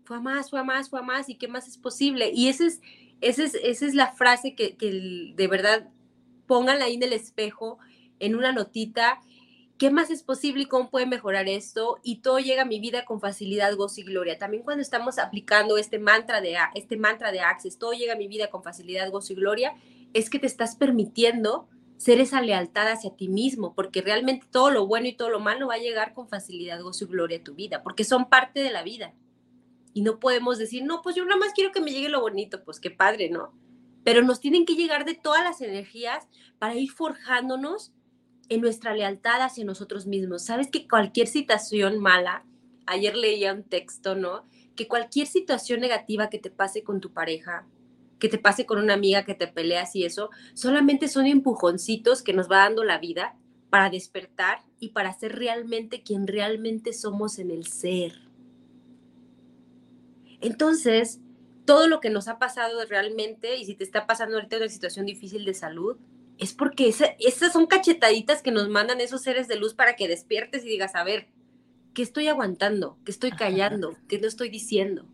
[0.03, 2.31] Fue a más, fue a más, fue a más, y qué más es posible.
[2.33, 2.81] Y esa es,
[3.21, 5.89] esa es, esa es la frase que, que de verdad
[6.45, 7.79] pónganla ahí en el espejo,
[8.19, 9.19] en una notita,
[9.77, 11.99] ¿Qué más es posible y cómo puede mejorar esto?
[12.03, 14.37] Y todo llega a mi vida con facilidad, gozo y gloria.
[14.37, 18.27] También cuando estamos aplicando este mantra de, este mantra de Access, todo llega a mi
[18.27, 19.73] vida con facilidad, gozo y gloria,
[20.13, 24.85] es que te estás permitiendo ser esa lealtad hacia ti mismo, porque realmente todo lo
[24.85, 27.55] bueno y todo lo malo va a llegar con facilidad, gozo y gloria a tu
[27.55, 29.13] vida, porque son parte de la vida.
[29.93, 32.63] Y no podemos decir, no, pues yo nada más quiero que me llegue lo bonito,
[32.63, 33.53] pues qué padre, ¿no?
[34.03, 36.27] Pero nos tienen que llegar de todas las energías
[36.59, 37.93] para ir forjándonos
[38.49, 40.43] en nuestra lealtad hacia nosotros mismos.
[40.43, 42.45] Sabes que cualquier situación mala,
[42.85, 44.43] ayer leía un texto, ¿no?
[44.75, 47.65] Que cualquier situación negativa que te pase con tu pareja,
[48.19, 52.33] que te pase con una amiga que te peleas y eso, solamente son empujoncitos que
[52.33, 53.35] nos va dando la vida
[53.69, 58.21] para despertar y para ser realmente quien realmente somos en el ser.
[60.41, 61.19] Entonces,
[61.65, 65.05] todo lo que nos ha pasado realmente, y si te está pasando ahorita una situación
[65.05, 65.97] difícil de salud,
[66.43, 70.65] es porque esas son cachetaditas que nos mandan esos seres de luz para que despiertes
[70.65, 71.27] y digas, a ver,
[71.93, 72.97] ¿qué estoy aguantando?
[73.05, 73.95] ¿Qué estoy callando?
[74.09, 75.05] ¿Qué no estoy diciendo?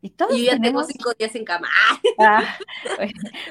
[0.00, 1.68] Y, todos yo ya tengo cinco días en cama.
[2.18, 2.56] Ah,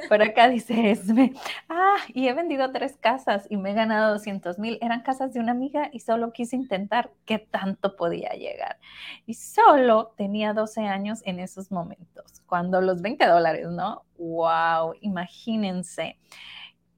[0.10, 1.34] por acá dice Esme,
[1.70, 4.80] ah, y he vendido tres casas y me he ganado 200 mil.
[4.82, 8.80] Eran casas de una amiga y solo quise intentar qué tanto podía llegar.
[9.28, 14.04] Y solo tenía 12 años en esos momentos, cuando los 20 dólares, ¿no?
[14.18, 16.18] Wow, imagínense.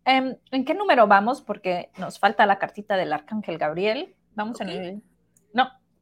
[0.06, 1.42] Em, ¿En qué número vamos?
[1.42, 4.16] Porque nos falta la cartita del Arcángel Gabriel.
[4.36, 5.04] Vamos en el...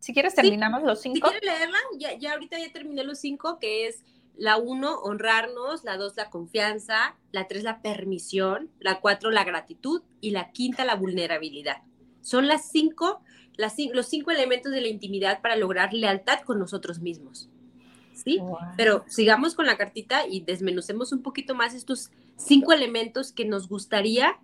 [0.05, 1.15] Si quieres, terminamos los cinco.
[1.15, 4.03] Si quieres leerla, ya, ya ahorita ya terminé los cinco, que es
[4.37, 10.03] la uno, honrarnos, la dos, la confianza, la tres, la permisión, la cuatro, la gratitud
[10.21, 11.77] y la quinta, la vulnerabilidad.
[12.21, 13.21] Son las cinco,
[13.57, 17.49] las, los cinco elementos de la intimidad para lograr lealtad con nosotros mismos.
[18.13, 18.39] ¿Sí?
[18.77, 23.67] Pero sigamos con la cartita y desmenucemos un poquito más estos cinco elementos que nos
[23.67, 24.37] gustaría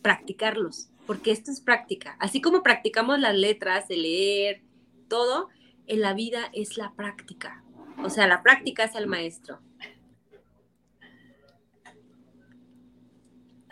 [0.00, 2.16] practicarlos, porque esto es práctica.
[2.18, 4.62] Así como practicamos las letras, de leer,
[5.12, 5.50] todo
[5.86, 7.62] en la vida es la práctica.
[8.02, 9.60] O sea, la práctica es el maestro.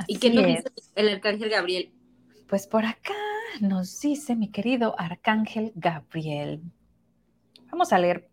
[0.06, 0.64] ¿Y qué nos dice
[0.96, 1.92] el arcángel Gabriel?
[2.46, 3.14] Pues por acá
[3.58, 6.60] nos dice mi querido arcángel Gabriel.
[7.70, 8.28] Vamos a leer.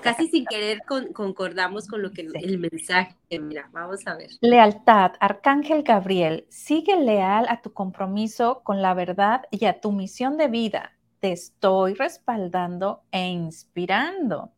[0.00, 0.82] Casi sin querer
[1.12, 3.16] concordamos con lo que el mensaje.
[3.40, 4.30] Mira, vamos a ver.
[4.40, 10.36] Lealtad, arcángel Gabriel, sigue leal a tu compromiso con la verdad y a tu misión
[10.36, 10.95] de vida
[11.26, 14.52] te estoy respaldando e inspirando,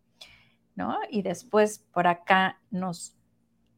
[0.74, 0.98] ¿no?
[1.09, 3.16] Y después por acá nos,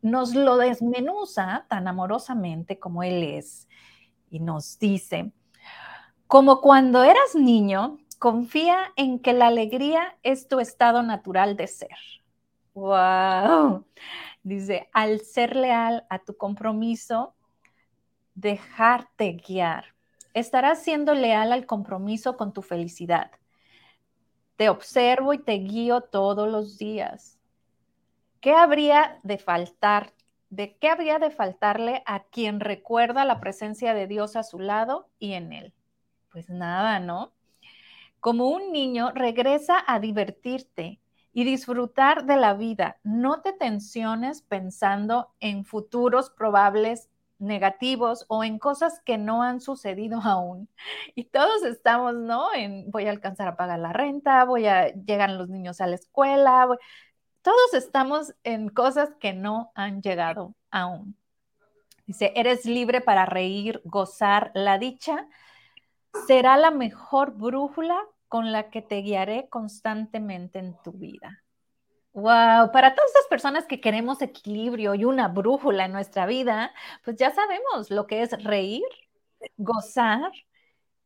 [0.02, 3.68] nos lo desmenuza tan amorosamente como él es
[4.28, 5.30] y nos dice,
[6.26, 11.96] como cuando eras niño, confía en que la alegría es tu estado natural de ser.
[12.74, 13.86] ¡Wow!
[14.42, 17.36] Dice, al ser leal a tu compromiso,
[18.34, 19.94] dejarte guiar
[20.34, 23.30] estarás siendo leal al compromiso con tu felicidad.
[24.56, 27.38] Te observo y te guío todos los días.
[28.40, 30.12] ¿Qué habría de faltar?
[30.48, 35.08] ¿De qué habría de faltarle a quien recuerda la presencia de Dios a su lado
[35.18, 35.72] y en él?
[36.32, 37.32] Pues nada, ¿no?
[38.20, 41.00] Como un niño, regresa a divertirte
[41.32, 42.98] y disfrutar de la vida.
[43.02, 47.08] No te tensiones pensando en futuros probables
[47.40, 50.68] negativos o en cosas que no han sucedido aún.
[51.14, 52.52] Y todos estamos, ¿no?
[52.54, 55.96] En voy a alcanzar a pagar la renta, voy a llegan los niños a la
[55.96, 56.68] escuela.
[57.42, 61.16] Todos estamos en cosas que no han llegado aún.
[62.06, 65.28] Dice, eres libre para reír, gozar la dicha.
[66.26, 67.98] Será la mejor brújula
[68.28, 71.39] con la que te guiaré constantemente en tu vida.
[72.12, 76.72] Wow, para todas estas personas que queremos equilibrio y una brújula en nuestra vida,
[77.04, 78.82] pues ya sabemos lo que es reír,
[79.56, 80.32] gozar.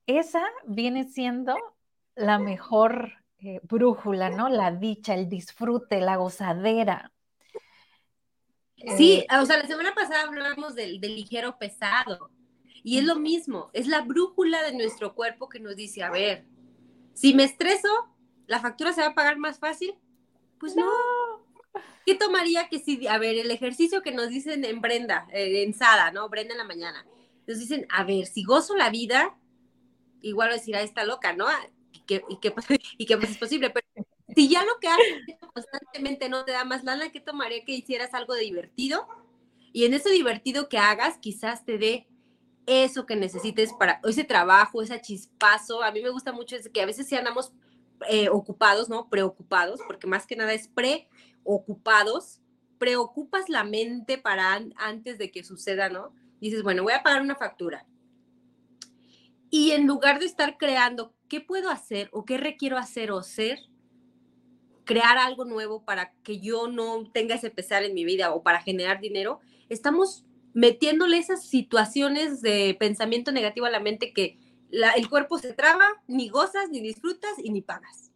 [0.07, 1.57] Esa viene siendo
[2.15, 4.49] la mejor eh, brújula, ¿no?
[4.49, 7.13] La dicha, el disfrute, la gozadera.
[8.97, 12.31] Sí, eh, o sea, la semana pasada hablábamos del, ligero pesado
[12.83, 16.47] y es lo mismo, es la brújula de nuestro cuerpo que nos dice, a ver,
[17.15, 17.89] si me estreso,
[18.47, 19.95] ¿la factura se va a pagar más fácil?
[20.65, 20.91] Pues no.
[22.07, 25.75] ¿Qué tomaría que si, a ver, el ejercicio que nos dicen en Brenda, eh, en
[25.75, 26.31] Sada, ¿no?
[26.31, 27.05] Brenda en la mañana,
[27.47, 29.37] nos dicen, a ver, si gozo la vida,
[30.23, 31.45] igual decir, a esta loca, ¿no?
[32.07, 32.55] que, y que,
[32.97, 33.87] y que pues es posible, pero
[34.35, 38.15] si ya lo que haces constantemente no te da más lana, ¿qué tomaría que hicieras
[38.15, 39.07] algo divertido?
[39.75, 42.09] Y en ese divertido que hagas, quizás te dé
[42.65, 45.83] eso que necesites para ese trabajo, ese chispazo.
[45.83, 47.53] A mí me gusta mucho es que a veces si andamos
[48.09, 49.09] eh, ocupados, ¿no?
[49.09, 52.41] Preocupados, porque más que nada es preocupados,
[52.79, 56.13] preocupas la mente para antes de que suceda, ¿no?
[56.41, 57.87] Dices, bueno, voy a pagar una factura.
[59.51, 63.59] Y en lugar de estar creando ¿qué puedo hacer o qué requiero hacer o ser?
[64.85, 68.61] Crear algo nuevo para que yo no tenga ese pesar en mi vida o para
[68.61, 69.41] generar dinero.
[69.69, 74.39] Estamos metiéndole esas situaciones de pensamiento negativo a la mente que
[74.71, 78.11] el cuerpo se traba, ni gozas, ni disfrutas y ni pagas.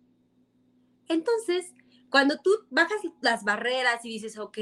[1.08, 1.72] Entonces,
[2.10, 4.58] cuando tú bajas las barreras y dices, ok,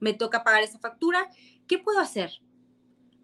[0.00, 1.30] me toca pagar esa factura,
[1.66, 2.40] ¿qué puedo hacer?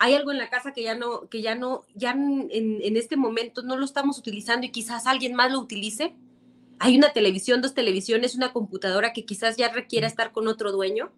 [0.03, 3.17] hay algo en la casa que ya no, que ya no, ya en, en, este
[3.17, 6.17] momento no lo estamos utilizando y quizás alguien más lo utilice.
[6.81, 11.13] Hay una televisión, dos televisiones, una computadora que quizás ya requiera estar con otro dueño.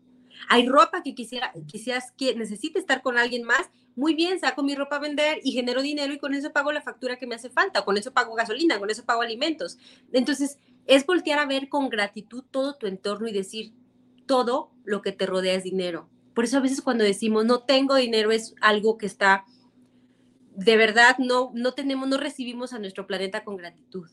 [0.50, 3.70] Hay ropa que quisiera, quizás que necesite estar con alguien más.
[3.96, 6.82] Muy bien, saco mi ropa a vender y genero dinero y con eso pago la
[6.82, 9.78] factura que me hace falta, con eso pago gasolina, con eso pago alimentos.
[10.12, 13.72] Entonces, es voltear a ver con gratitud todo tu entorno y decir,
[14.26, 17.94] todo lo que te rodea es dinero por eso a veces cuando decimos no tengo
[17.94, 19.44] dinero es algo que está,
[20.56, 24.08] de verdad, no, no tenemos, no recibimos a nuestro planeta con gratitud.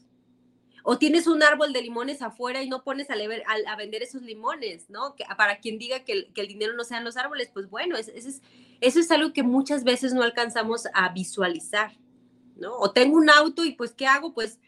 [0.84, 4.89] O tienes un árbol de limones afuera y no pones a, a, vender esos limones,
[4.89, 5.15] ¿no?
[5.15, 8.41] Que, para quien diga que el, dinero no sean los árboles, pues bueno, es, es,
[8.80, 11.91] eso es algo que muchas veces no alcanzamos a visualizar,
[12.56, 12.76] ¿no?
[12.78, 14.34] O tengo un auto y pues, ¿qué hago?
[14.34, 14.60] Pues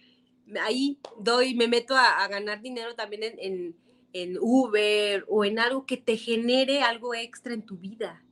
[0.62, 3.76] ahí doy, me meto a, ganar dinero también en
[4.14, 8.24] en Uber o en algo que te genere algo extra en tu vida.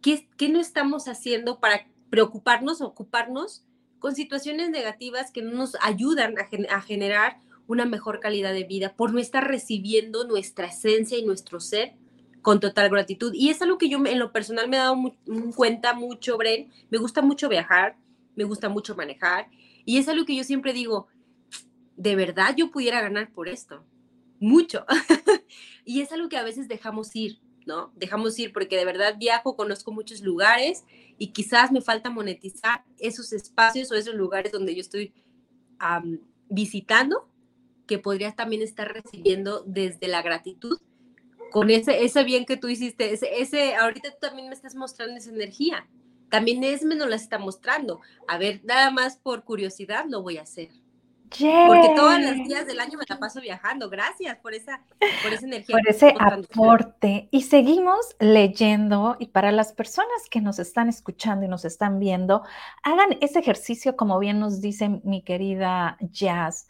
[0.00, 3.64] ¿Qué, qué no estamos haciendo para preocuparnos, ocuparnos
[4.04, 6.34] con situaciones negativas que no nos ayudan
[6.68, 11.58] a, generar una mejor calidad de vida por no estar recibiendo nuestra esencia y nuestro
[11.58, 11.94] ser
[12.42, 13.32] con total gratitud.
[13.32, 15.16] Y es algo que yo en lo personal me he dado
[15.56, 16.70] cuenta mucho, Bren.
[16.90, 17.96] Me gusta mucho viajar,
[18.36, 19.48] me gusta mucho manejar.
[19.86, 21.08] Y es algo que yo siempre digo,
[21.96, 23.86] de verdad yo pudiera ganar por esto
[24.38, 24.84] mucho.
[25.86, 27.92] y es algo que a veces dejamos ir, ¿no?
[27.96, 30.84] Dejamos ir porque de verdad viajo, conozco muchos lugares
[31.18, 35.12] y quizás me falta monetizar esos espacios o esos lugares donde yo estoy
[36.48, 37.28] visitando,
[37.86, 40.78] que podrías también estar recibiendo desde la gratitud
[41.50, 45.16] con ese, ese bien que tú hiciste, ese, ese, ahorita tú también me estás mostrando
[45.16, 45.86] esa energía.
[46.28, 48.00] También Esme nos la está mostrando.
[48.26, 50.70] A ver, nada más por curiosidad lo voy a hacer.
[51.38, 53.90] Porque todos los días del año me la paso viajando.
[53.90, 54.82] Gracias por esa,
[55.22, 55.76] por esa energía.
[55.76, 57.28] Por ese aporte.
[57.30, 59.16] Y seguimos leyendo.
[59.18, 62.42] Y para las personas que nos están escuchando y nos están viendo,
[62.82, 66.68] hagan ese ejercicio, como bien nos dice mi querida Jazz.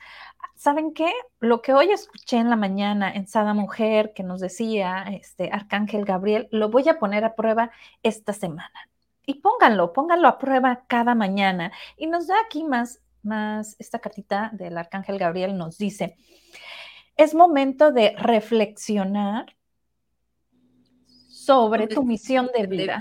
[0.56, 1.12] ¿Saben qué?
[1.40, 6.04] Lo que hoy escuché en la mañana en Sada Mujer, que nos decía este Arcángel
[6.04, 7.70] Gabriel, lo voy a poner a prueba
[8.02, 8.88] esta semana.
[9.26, 11.72] Y pónganlo, pónganlo a prueba cada mañana.
[11.96, 16.16] Y nos da aquí más más, esta cartita del Arcángel Gabriel nos dice,
[17.16, 19.56] es momento de reflexionar
[21.28, 23.00] sobre tu misión de vida.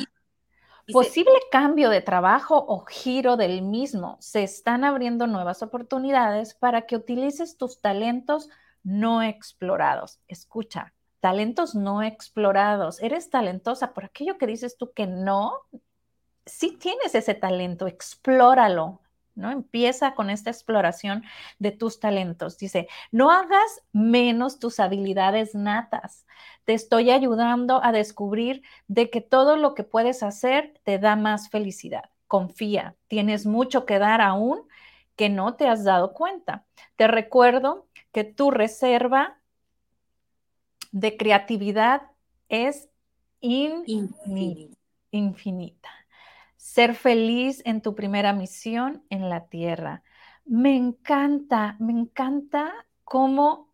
[0.92, 4.18] Posible cambio de trabajo o giro del mismo.
[4.20, 8.50] Se están abriendo nuevas oportunidades para que utilices tus talentos
[8.84, 10.20] no explorados.
[10.28, 13.02] Escucha, talentos no explorados.
[13.02, 15.62] Eres talentosa por aquello que dices tú que no.
[16.46, 19.00] Si tienes ese talento, explóralo,
[19.36, 19.52] ¿no?
[19.52, 21.24] Empieza con esta exploración
[21.60, 22.58] de tus talentos.
[22.58, 26.26] Dice, no hagas menos tus habilidades natas.
[26.66, 31.50] Te estoy ayudando a descubrir de que todo lo que puedes hacer te da más
[31.50, 32.10] felicidad.
[32.28, 34.68] Confía, tienes mucho que dar aún
[35.16, 36.66] que no te has dado cuenta.
[36.96, 39.38] Te recuerdo que tu reserva
[40.92, 42.04] de creatividad
[42.50, 42.90] es
[43.42, 44.78] infinita.
[45.12, 45.90] infinita.
[46.64, 50.02] Ser feliz en tu primera misión en la tierra.
[50.46, 53.73] Me encanta, me encanta cómo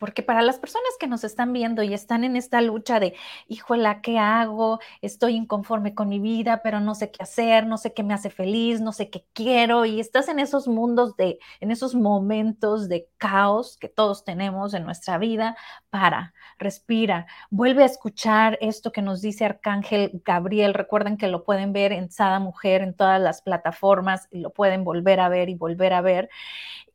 [0.00, 3.14] porque para las personas que nos están viendo y están en esta lucha de,
[3.48, 4.80] híjola, ¿qué hago?
[5.02, 8.30] Estoy inconforme con mi vida, pero no sé qué hacer, no sé qué me hace
[8.30, 13.08] feliz, no sé qué quiero, y estás en esos mundos de, en esos momentos de
[13.18, 15.54] caos que todos tenemos en nuestra vida,
[15.90, 20.72] para, respira, vuelve a escuchar esto que nos dice Arcángel Gabriel.
[20.72, 24.82] Recuerden que lo pueden ver en Sada Mujer, en todas las plataformas, y lo pueden
[24.82, 26.30] volver a ver y volver a ver.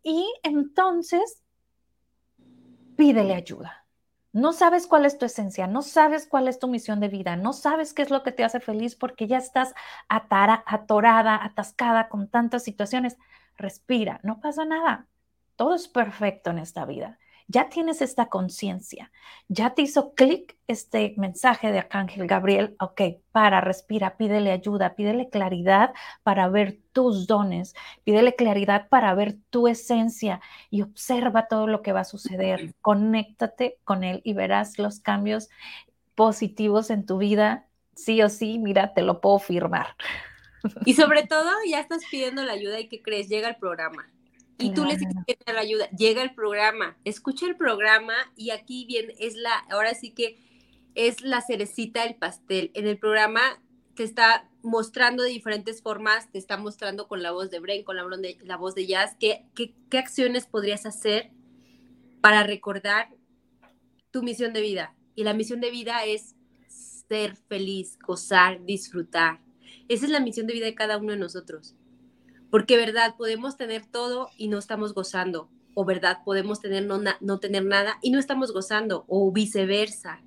[0.01, 1.44] Y entonces
[2.95, 3.85] pídele ayuda.
[4.33, 7.53] No sabes cuál es tu esencia, no sabes cuál es tu misión de vida, no
[7.53, 9.73] sabes qué es lo que te hace feliz porque ya estás
[10.09, 13.17] atorada, atascada con tantas situaciones.
[13.57, 15.07] Respira, no pasa nada.
[15.55, 17.17] Todo es perfecto en esta vida
[17.47, 19.11] ya tienes esta conciencia,
[19.47, 25.29] ya te hizo clic este mensaje de Arcángel Gabriel, ok, para, respira, pídele ayuda, pídele
[25.29, 25.93] claridad
[26.23, 30.41] para ver tus dones, pídele claridad para ver tu esencia
[30.71, 35.49] y observa todo lo que va a suceder, conéctate con él y verás los cambios
[36.15, 39.95] positivos en tu vida, sí o sí, mira, te lo puedo firmar.
[40.83, 43.29] Y sobre todo, ya estás pidiendo la ayuda y ¿qué crees?
[43.29, 44.09] Llega el programa
[44.57, 48.85] y tú le dices que la ayuda, llega el programa, escucha el programa y aquí
[48.85, 50.37] bien es la, ahora sí que
[50.95, 52.71] es la cerecita del pastel.
[52.73, 53.41] En el programa
[53.95, 57.97] te está mostrando de diferentes formas, te está mostrando con la voz de Bren, con
[57.97, 61.31] la, de, la voz de Jazz, qué, qué, qué acciones podrías hacer
[62.21, 63.09] para recordar
[64.11, 64.95] tu misión de vida.
[65.15, 66.35] Y la misión de vida es
[66.67, 69.39] ser feliz, gozar, disfrutar.
[69.87, 71.75] Esa es la misión de vida de cada uno de nosotros.
[72.55, 73.15] Porque, ¿verdad?
[73.17, 75.49] Podemos tener todo y no estamos gozando.
[75.73, 76.19] O, ¿verdad?
[76.23, 79.03] Podemos tener no, no tener nada y no estamos gozando.
[79.09, 80.21] O viceversa.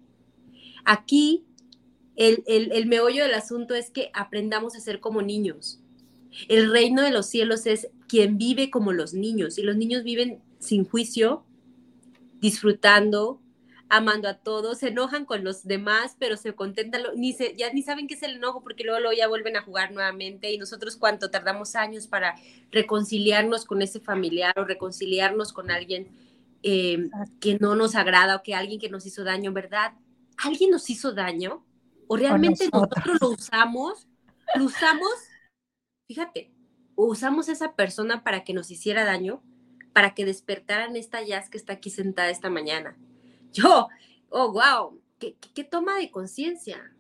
[0.85, 1.47] Aquí,
[2.17, 5.81] el, el, el meollo del asunto es que aprendamos a ser como niños.
[6.49, 9.57] El reino de los cielos es quien vive como los niños.
[9.57, 11.47] Y los niños viven sin juicio,
[12.43, 13.41] disfrutando,
[13.89, 17.83] amando a todos, se enojan con los demás, pero se contentan, ni se, ya ni
[17.83, 20.97] saben qué es el enojo porque luego, luego ya vuelven a jugar nuevamente y nosotros
[20.97, 22.35] cuánto tardamos años para
[22.71, 26.09] reconciliarnos con ese familiar o reconciliarnos con alguien
[26.63, 27.09] eh,
[27.41, 29.93] que no nos agrada o que alguien que nos hizo daño, ¿verdad?
[30.37, 31.65] ¿Alguien nos hizo daño?
[32.09, 34.07] ¿O realmente nosotros lo usamos?
[34.55, 35.13] ¿Lo usamos?
[36.07, 36.53] Fíjate,
[36.95, 39.43] usamos esa persona para que nos hiciera daño,
[39.93, 42.97] para que despertaran esta jazz que está aquí sentada esta mañana
[43.59, 43.89] yo,
[44.31, 46.93] oh, wow, qué, toma de conciencia.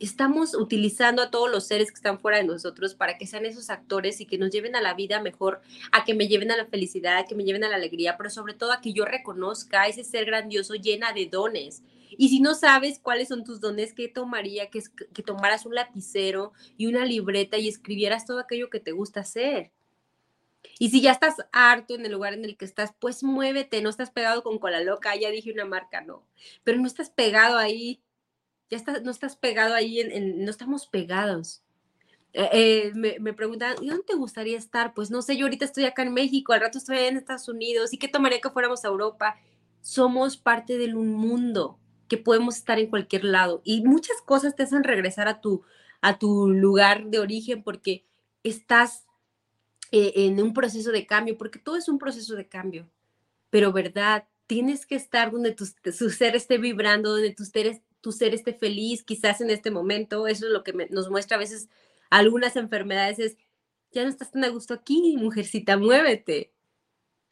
[0.00, 3.68] Estamos utilizando a todos los seres que están fuera de nosotros para que sean esos
[3.68, 6.66] actores y que nos lleven a la vida mejor, a que me lleven a la
[6.66, 9.82] felicidad, a que me lleven a la alegría, pero sobre todo a que yo reconozca
[9.82, 11.82] a ese ser grandioso llena de dones.
[12.16, 14.70] Y si no sabes cuáles son tus dones, ¿qué tomaría?
[14.70, 14.82] Que,
[15.12, 19.72] que tomaras un lapicero y una libreta y escribieras todo aquello que te gusta hacer.
[20.78, 23.90] Y si ya estás harto en el lugar en el que estás, pues muévete, no
[23.90, 26.24] estás pegado con cola loca, ya dije una marca, no,
[26.64, 28.00] pero no estás pegado ahí,
[28.70, 30.02] ya estás, no estás pegado ahí,
[30.36, 31.62] no estamos pegados.
[32.34, 34.94] Eh, eh, me, me preguntan, ¿y dónde te gustaría estar?
[34.94, 37.92] Pues no sé, yo ahorita estoy acá en México, al rato estoy en Estados Unidos,
[37.92, 39.36] ¿y qué tomaría que fuéramos a Europa?
[39.80, 41.78] Somos parte de un mundo
[42.08, 45.62] que podemos estar en cualquier lado y muchas cosas te hacen regresar a tu,
[46.00, 48.04] a tu lugar de origen porque
[48.42, 49.07] estás
[49.90, 52.90] eh, en un proceso de cambio, porque todo es un proceso de cambio,
[53.50, 55.66] pero verdad, tienes que estar donde tu,
[56.10, 60.46] ser esté vibrando, donde tu ser, tu ser esté feliz, quizás en este momento, eso
[60.46, 61.68] es lo que nos muestra a veces
[62.10, 63.36] algunas enfermedades, es,
[63.92, 66.52] ya no estás tan a gusto aquí, mujercita, muévete,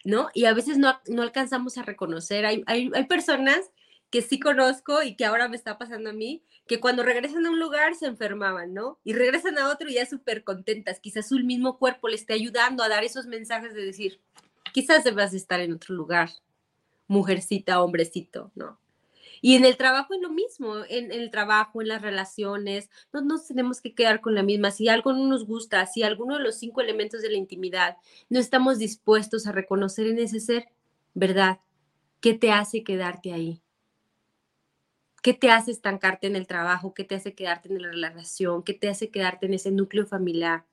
[0.05, 0.29] ¿no?
[0.35, 3.71] Y a veces no, no alcanzamos a reconocer, hay, hay, hay personas
[4.11, 7.51] que sí conozco y que ahora me está pasando a mí, que cuando regresan a
[7.51, 8.99] un lugar se enfermaban, ¿no?
[9.05, 11.01] Y regresan a otro y ya súper contentas.
[11.01, 14.21] Quizás su mismo cuerpo le esté ayudando a dar esos mensajes de decir,
[14.73, 16.31] quizás debas estar en otro lugar,
[17.09, 18.79] mujercita, hombrecito, ¿no?
[19.43, 23.47] Y en el trabajo es lo mismo, en, el trabajo, en las relaciones, no nos
[23.47, 24.71] tenemos que quedar con la misma.
[24.71, 27.97] Si algo no nos gusta, si alguno de los cinco elementos de la intimidad
[28.29, 30.69] no estamos dispuestos a reconocer en ese ser,
[31.15, 31.61] ¿verdad?
[32.21, 33.63] ¿Qué te hace quedarte ahí?
[35.27, 36.95] ¿Qué te hace estancarte en el trabajo?
[36.95, 38.63] ¿Qué te hace quedarte en la relación?
[38.63, 40.65] ¿Qué te hace quedarte en ese núcleo familiar?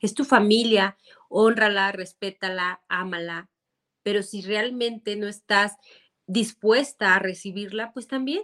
[0.00, 0.96] Es tu familia,
[1.28, 3.48] honrala, respétala, ámala,
[4.02, 5.76] pero si realmente no estás
[6.26, 8.42] dispuesta a recibirla, pues también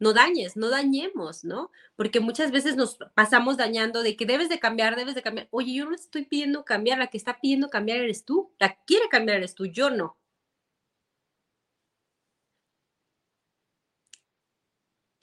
[0.00, 1.70] no dañes, no dañemos, ¿no?
[1.96, 5.48] Porque muchas veces nos pasamos dañando de que debes de cambiar, debes de cambiar.
[5.50, 9.08] Oye, yo no estoy pidiendo cambiar, la que está pidiendo cambiar eres tú, la quiere
[9.08, 10.18] cambiar eres tú, yo no.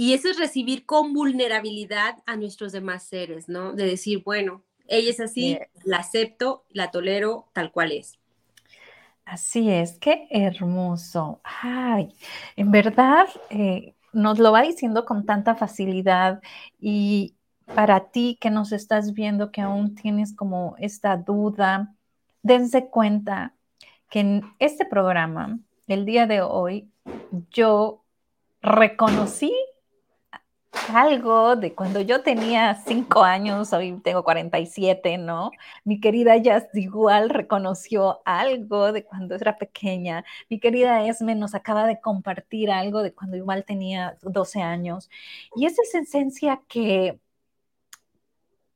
[0.02, 3.74] Y eso es recibir con vulnerabilidad a nuestros demás seres, ¿no?
[3.74, 8.18] De decir, bueno, ella es así, la acepto, la tolero tal cual es.
[9.26, 11.40] Así es, qué hermoso.
[11.44, 12.16] Ay,
[12.56, 16.42] en verdad eh, nos lo va diciendo con tanta facilidad
[16.80, 17.36] y
[17.76, 21.94] para ti que nos estás viendo que aún tienes como esta duda,
[22.42, 23.54] dense cuenta
[24.10, 26.90] que en este programa, el día de hoy,
[27.52, 28.04] yo
[28.64, 29.54] reconocí
[30.90, 35.52] algo de cuando yo tenía cinco años, hoy tengo 47, ¿no?
[35.84, 40.26] Mi querida Jazz igual reconoció algo de cuando era pequeña.
[40.50, 45.10] Mi querida Esme nos acaba de compartir algo de cuando igual tenía 12 años.
[45.56, 47.20] Y esa es esencia que,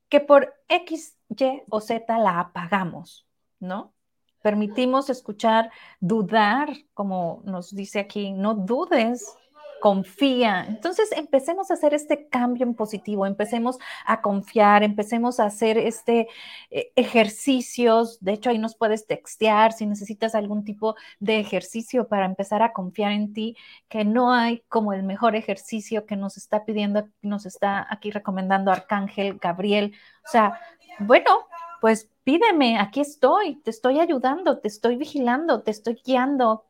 [0.09, 3.25] que por X, Y o Z la apagamos,
[3.59, 3.93] ¿no?
[4.41, 9.35] Permitimos escuchar, dudar, como nos dice aquí, no dudes
[9.81, 10.65] confía.
[10.67, 16.27] Entonces empecemos a hacer este cambio en positivo, empecemos a confiar, empecemos a hacer este
[16.71, 18.17] eh, ejercicios.
[18.21, 22.73] De hecho, ahí nos puedes textear si necesitas algún tipo de ejercicio para empezar a
[22.73, 23.55] confiar en ti,
[23.89, 28.71] que no hay como el mejor ejercicio que nos está pidiendo, nos está aquí recomendando
[28.71, 29.93] Arcángel Gabriel.
[30.25, 30.59] O sea,
[30.99, 31.47] bueno,
[31.81, 36.65] pues pídeme, aquí estoy, te estoy ayudando, te estoy vigilando, te estoy guiando,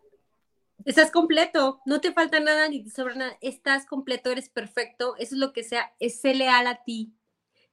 [0.84, 5.36] Estás completo, no te falta nada ni te sobra nada, estás completo, eres perfecto, eso
[5.36, 7.14] es lo que sea, es ser leal a ti,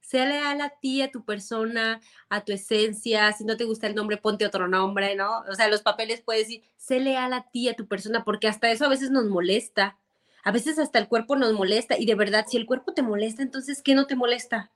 [0.00, 3.94] ser leal a ti, a tu persona, a tu esencia, si no te gusta el
[3.94, 5.40] nombre, ponte otro nombre, ¿no?
[5.50, 8.70] O sea, los papeles puedes decir, sé leal a ti, a tu persona, porque hasta
[8.70, 9.98] eso a veces nos molesta,
[10.44, 13.42] a veces hasta el cuerpo nos molesta, y de verdad, si el cuerpo te molesta,
[13.42, 14.70] entonces, ¿qué no te molesta?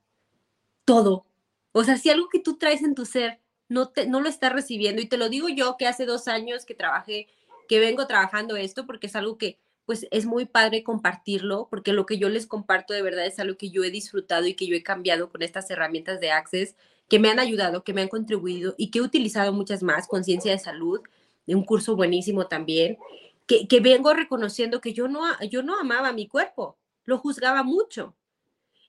[0.85, 1.27] Todo.
[1.73, 4.53] O sea, si algo que tú traes en tu ser no, te, no lo estás
[4.53, 7.29] recibiendo, y te lo digo yo que hace dos años que trabajé
[7.67, 12.07] que vengo trabajando esto porque es algo que pues es muy padre compartirlo, porque lo
[12.07, 14.75] que yo les comparto de verdad es algo que yo he disfrutado y que yo
[14.75, 16.75] he cambiado con estas herramientas de Access,
[17.09, 20.51] que me han ayudado, que me han contribuido y que he utilizado muchas más, conciencia
[20.51, 21.01] de salud,
[21.47, 22.99] de un curso buenísimo también,
[23.47, 28.13] que, que vengo reconociendo que yo no, yo no amaba mi cuerpo, lo juzgaba mucho.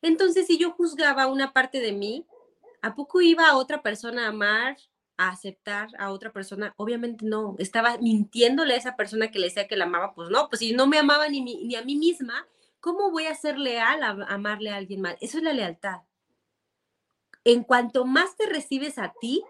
[0.01, 2.25] Entonces, si yo juzgaba una parte de mí,
[2.81, 4.77] ¿a poco iba a otra persona a amar
[5.17, 9.67] a aceptar a otra persona, obviamente no, estaba mintiéndole a esa persona que le decía
[9.67, 12.47] que la amaba, pues no, pues si no me amaba ni, a mí misma,
[12.79, 15.15] ¿cómo voy a ser leal a, amarle a alguien más?
[15.19, 16.01] Eso es la lealtad.
[17.43, 19.43] En cuanto más te recibes a ti,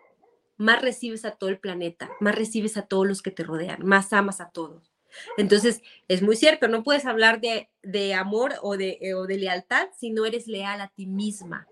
[0.56, 4.14] más recibes a todo el planeta, más recibes a todos los que te rodean, más
[4.14, 4.92] amas a todos.
[5.38, 9.90] Entonces, es muy cierto, no puedes hablar de, de amor o de, o de lealtad
[9.98, 11.68] si no eres leal a ti misma.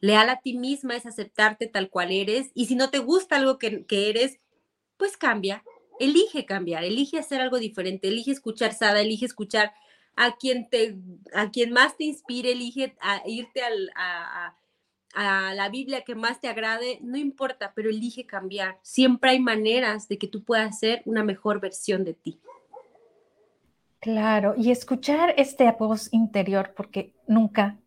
[0.00, 3.58] Leal a ti misma es aceptarte tal cual eres y si no te gusta algo
[3.58, 4.40] que, eres,
[4.96, 5.62] pues cambia,
[5.98, 9.72] elige cambiar, elige hacer algo diferente, elige escuchar Sada, elige escuchar
[10.16, 10.96] a quien, te,
[11.34, 13.62] a quien más te inspire, elige a irte
[13.94, 14.56] a,
[15.14, 18.78] a la Biblia que más te agrade, no importa, pero elige cambiar.
[18.82, 22.40] Siempre hay maneras de que tú puedas ser una mejor versión de ti.
[24.00, 27.78] Claro, y escuchar este voz interior, porque nunca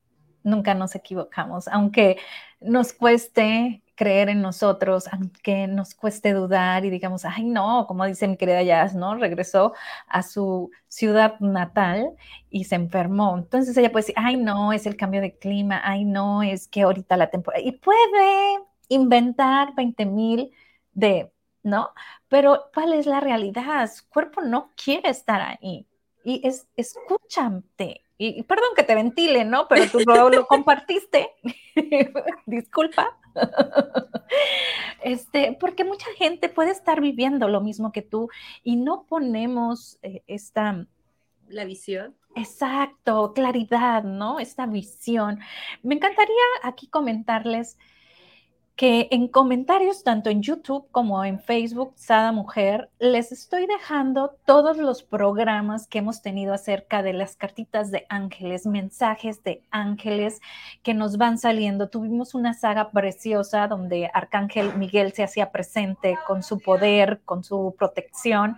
[0.43, 2.17] nunca nos equivocamos, aunque
[2.61, 8.27] nos cueste creer en nosotros, aunque nos cueste dudar y digamos, ay no, como dice
[8.27, 9.15] mi querida Jazz, ¿no?
[9.15, 9.73] Regresó
[10.07, 12.11] a su ciudad natal
[12.49, 13.37] y se enfermó.
[13.37, 16.81] Entonces ella puede decir, ay no, es el cambio de clima, ay no, es que
[16.83, 20.51] ahorita la temporada, y puede inventar 20 mil
[20.93, 21.31] de,
[21.63, 21.89] ¿no?
[22.27, 23.89] Pero ¿cuál es la realidad?
[23.91, 25.87] Su cuerpo no quiere estar ahí.
[26.23, 29.67] Y es, escúchate, y, perdón que te ventile, ¿no?
[29.67, 31.31] Pero tú lo, lo compartiste.
[32.45, 33.17] Disculpa.
[35.03, 38.29] este, porque mucha gente puede estar viviendo lo mismo que tú
[38.63, 40.85] y no ponemos eh, esta...
[41.47, 42.15] La visión.
[42.35, 44.39] Exacto, claridad, ¿no?
[44.39, 45.39] Esta visión.
[45.83, 47.77] Me encantaría aquí comentarles
[48.75, 54.77] que en comentarios, tanto en YouTube como en Facebook, Sada Mujer, les estoy dejando todos
[54.77, 60.41] los programas que hemos tenido acerca de las cartitas de ángeles, mensajes de ángeles
[60.81, 61.89] que nos van saliendo.
[61.89, 67.75] Tuvimos una saga preciosa donde Arcángel Miguel se hacía presente con su poder, con su
[67.77, 68.57] protección.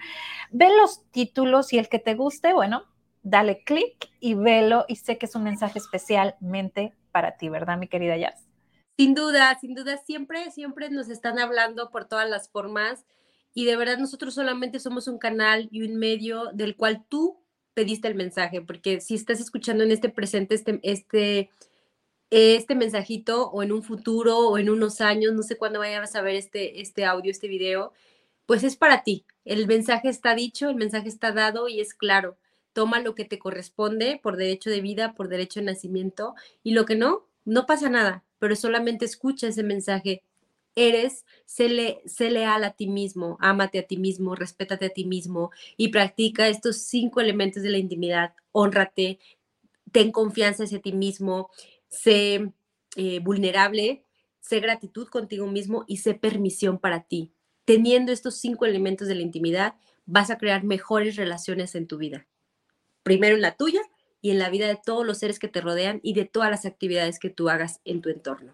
[0.50, 2.84] Ve los títulos y el que te guste, bueno,
[3.22, 7.88] dale clic y velo y sé que es un mensaje especialmente para ti, ¿verdad, mi
[7.88, 8.55] querida Jazz?
[8.98, 13.06] Sin duda, sin duda, siempre, siempre nos están hablando por todas las formas
[13.54, 17.38] y de verdad nosotros solamente somos un canal y un medio del cual tú
[17.74, 21.50] pediste el mensaje, porque si estás escuchando en este presente este, este,
[22.30, 26.22] este mensajito o en un futuro o en unos años, no sé cuándo vayas a
[26.22, 27.92] ver este, este audio, este video,
[28.46, 29.26] pues es para ti.
[29.44, 32.38] El mensaje está dicho, el mensaje está dado y es claro.
[32.74, 36.86] toma lo que te corresponde por derecho de vida, por derecho de nacimiento, y lo
[36.86, 40.24] que no, no pasa nada, pero solamente escucha ese mensaje.
[40.76, 45.88] Eres, sé, leal a ti mismo, ámate a ti mismo, respétate a ti mismo y
[45.88, 48.34] practica estos cinco elementos de la intimidad.
[48.52, 49.20] Honrate,
[49.92, 51.50] ten confianza hacia ti mismo,
[51.88, 52.52] sé
[52.98, 54.04] eh, vulnerable,
[54.42, 57.32] sé gratitud contigo mismo y sé permisión para ti.
[57.64, 59.76] Teniendo estos cinco elementos de la intimidad,
[60.06, 62.28] vas a crear mejores relaciones en tu vida.
[63.04, 63.82] Primero en la tuya
[64.26, 66.66] y en la vida de todos los seres que te rodean y de todas las
[66.66, 68.54] actividades que tú hagas en tu entorno.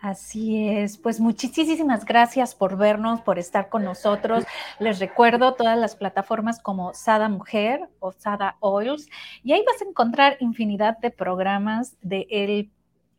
[0.00, 4.46] Así es, pues muchísimas gracias por vernos, por estar con nosotros.
[4.78, 9.10] Les recuerdo todas las plataformas como Sada Mujer o Sada Oils
[9.44, 12.70] y ahí vas a encontrar infinidad de programas de el,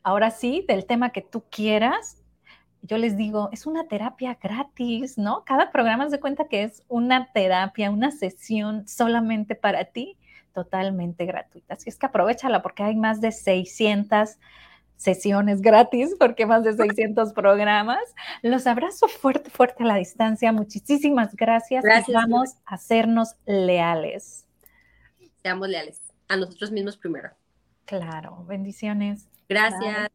[0.02, 2.24] ahora sí, del tema que tú quieras.
[2.82, 5.44] Yo les digo, es una terapia gratis, ¿no?
[5.46, 10.18] Cada programa se cuenta que es una terapia, una sesión solamente para ti,
[10.54, 11.74] totalmente gratuita.
[11.74, 14.38] Así es que aprovechala porque hay más de 600
[15.00, 18.04] sesiones gratis porque más de 600 programas.
[18.42, 20.52] Los abrazo fuerte, fuerte a la distancia.
[20.52, 21.84] Muchísimas gracias.
[21.84, 24.46] gracias vamos a hacernos leales.
[25.42, 27.30] Seamos leales a nosotros mismos primero.
[27.86, 29.28] Claro, bendiciones.
[29.48, 30.08] Gracias.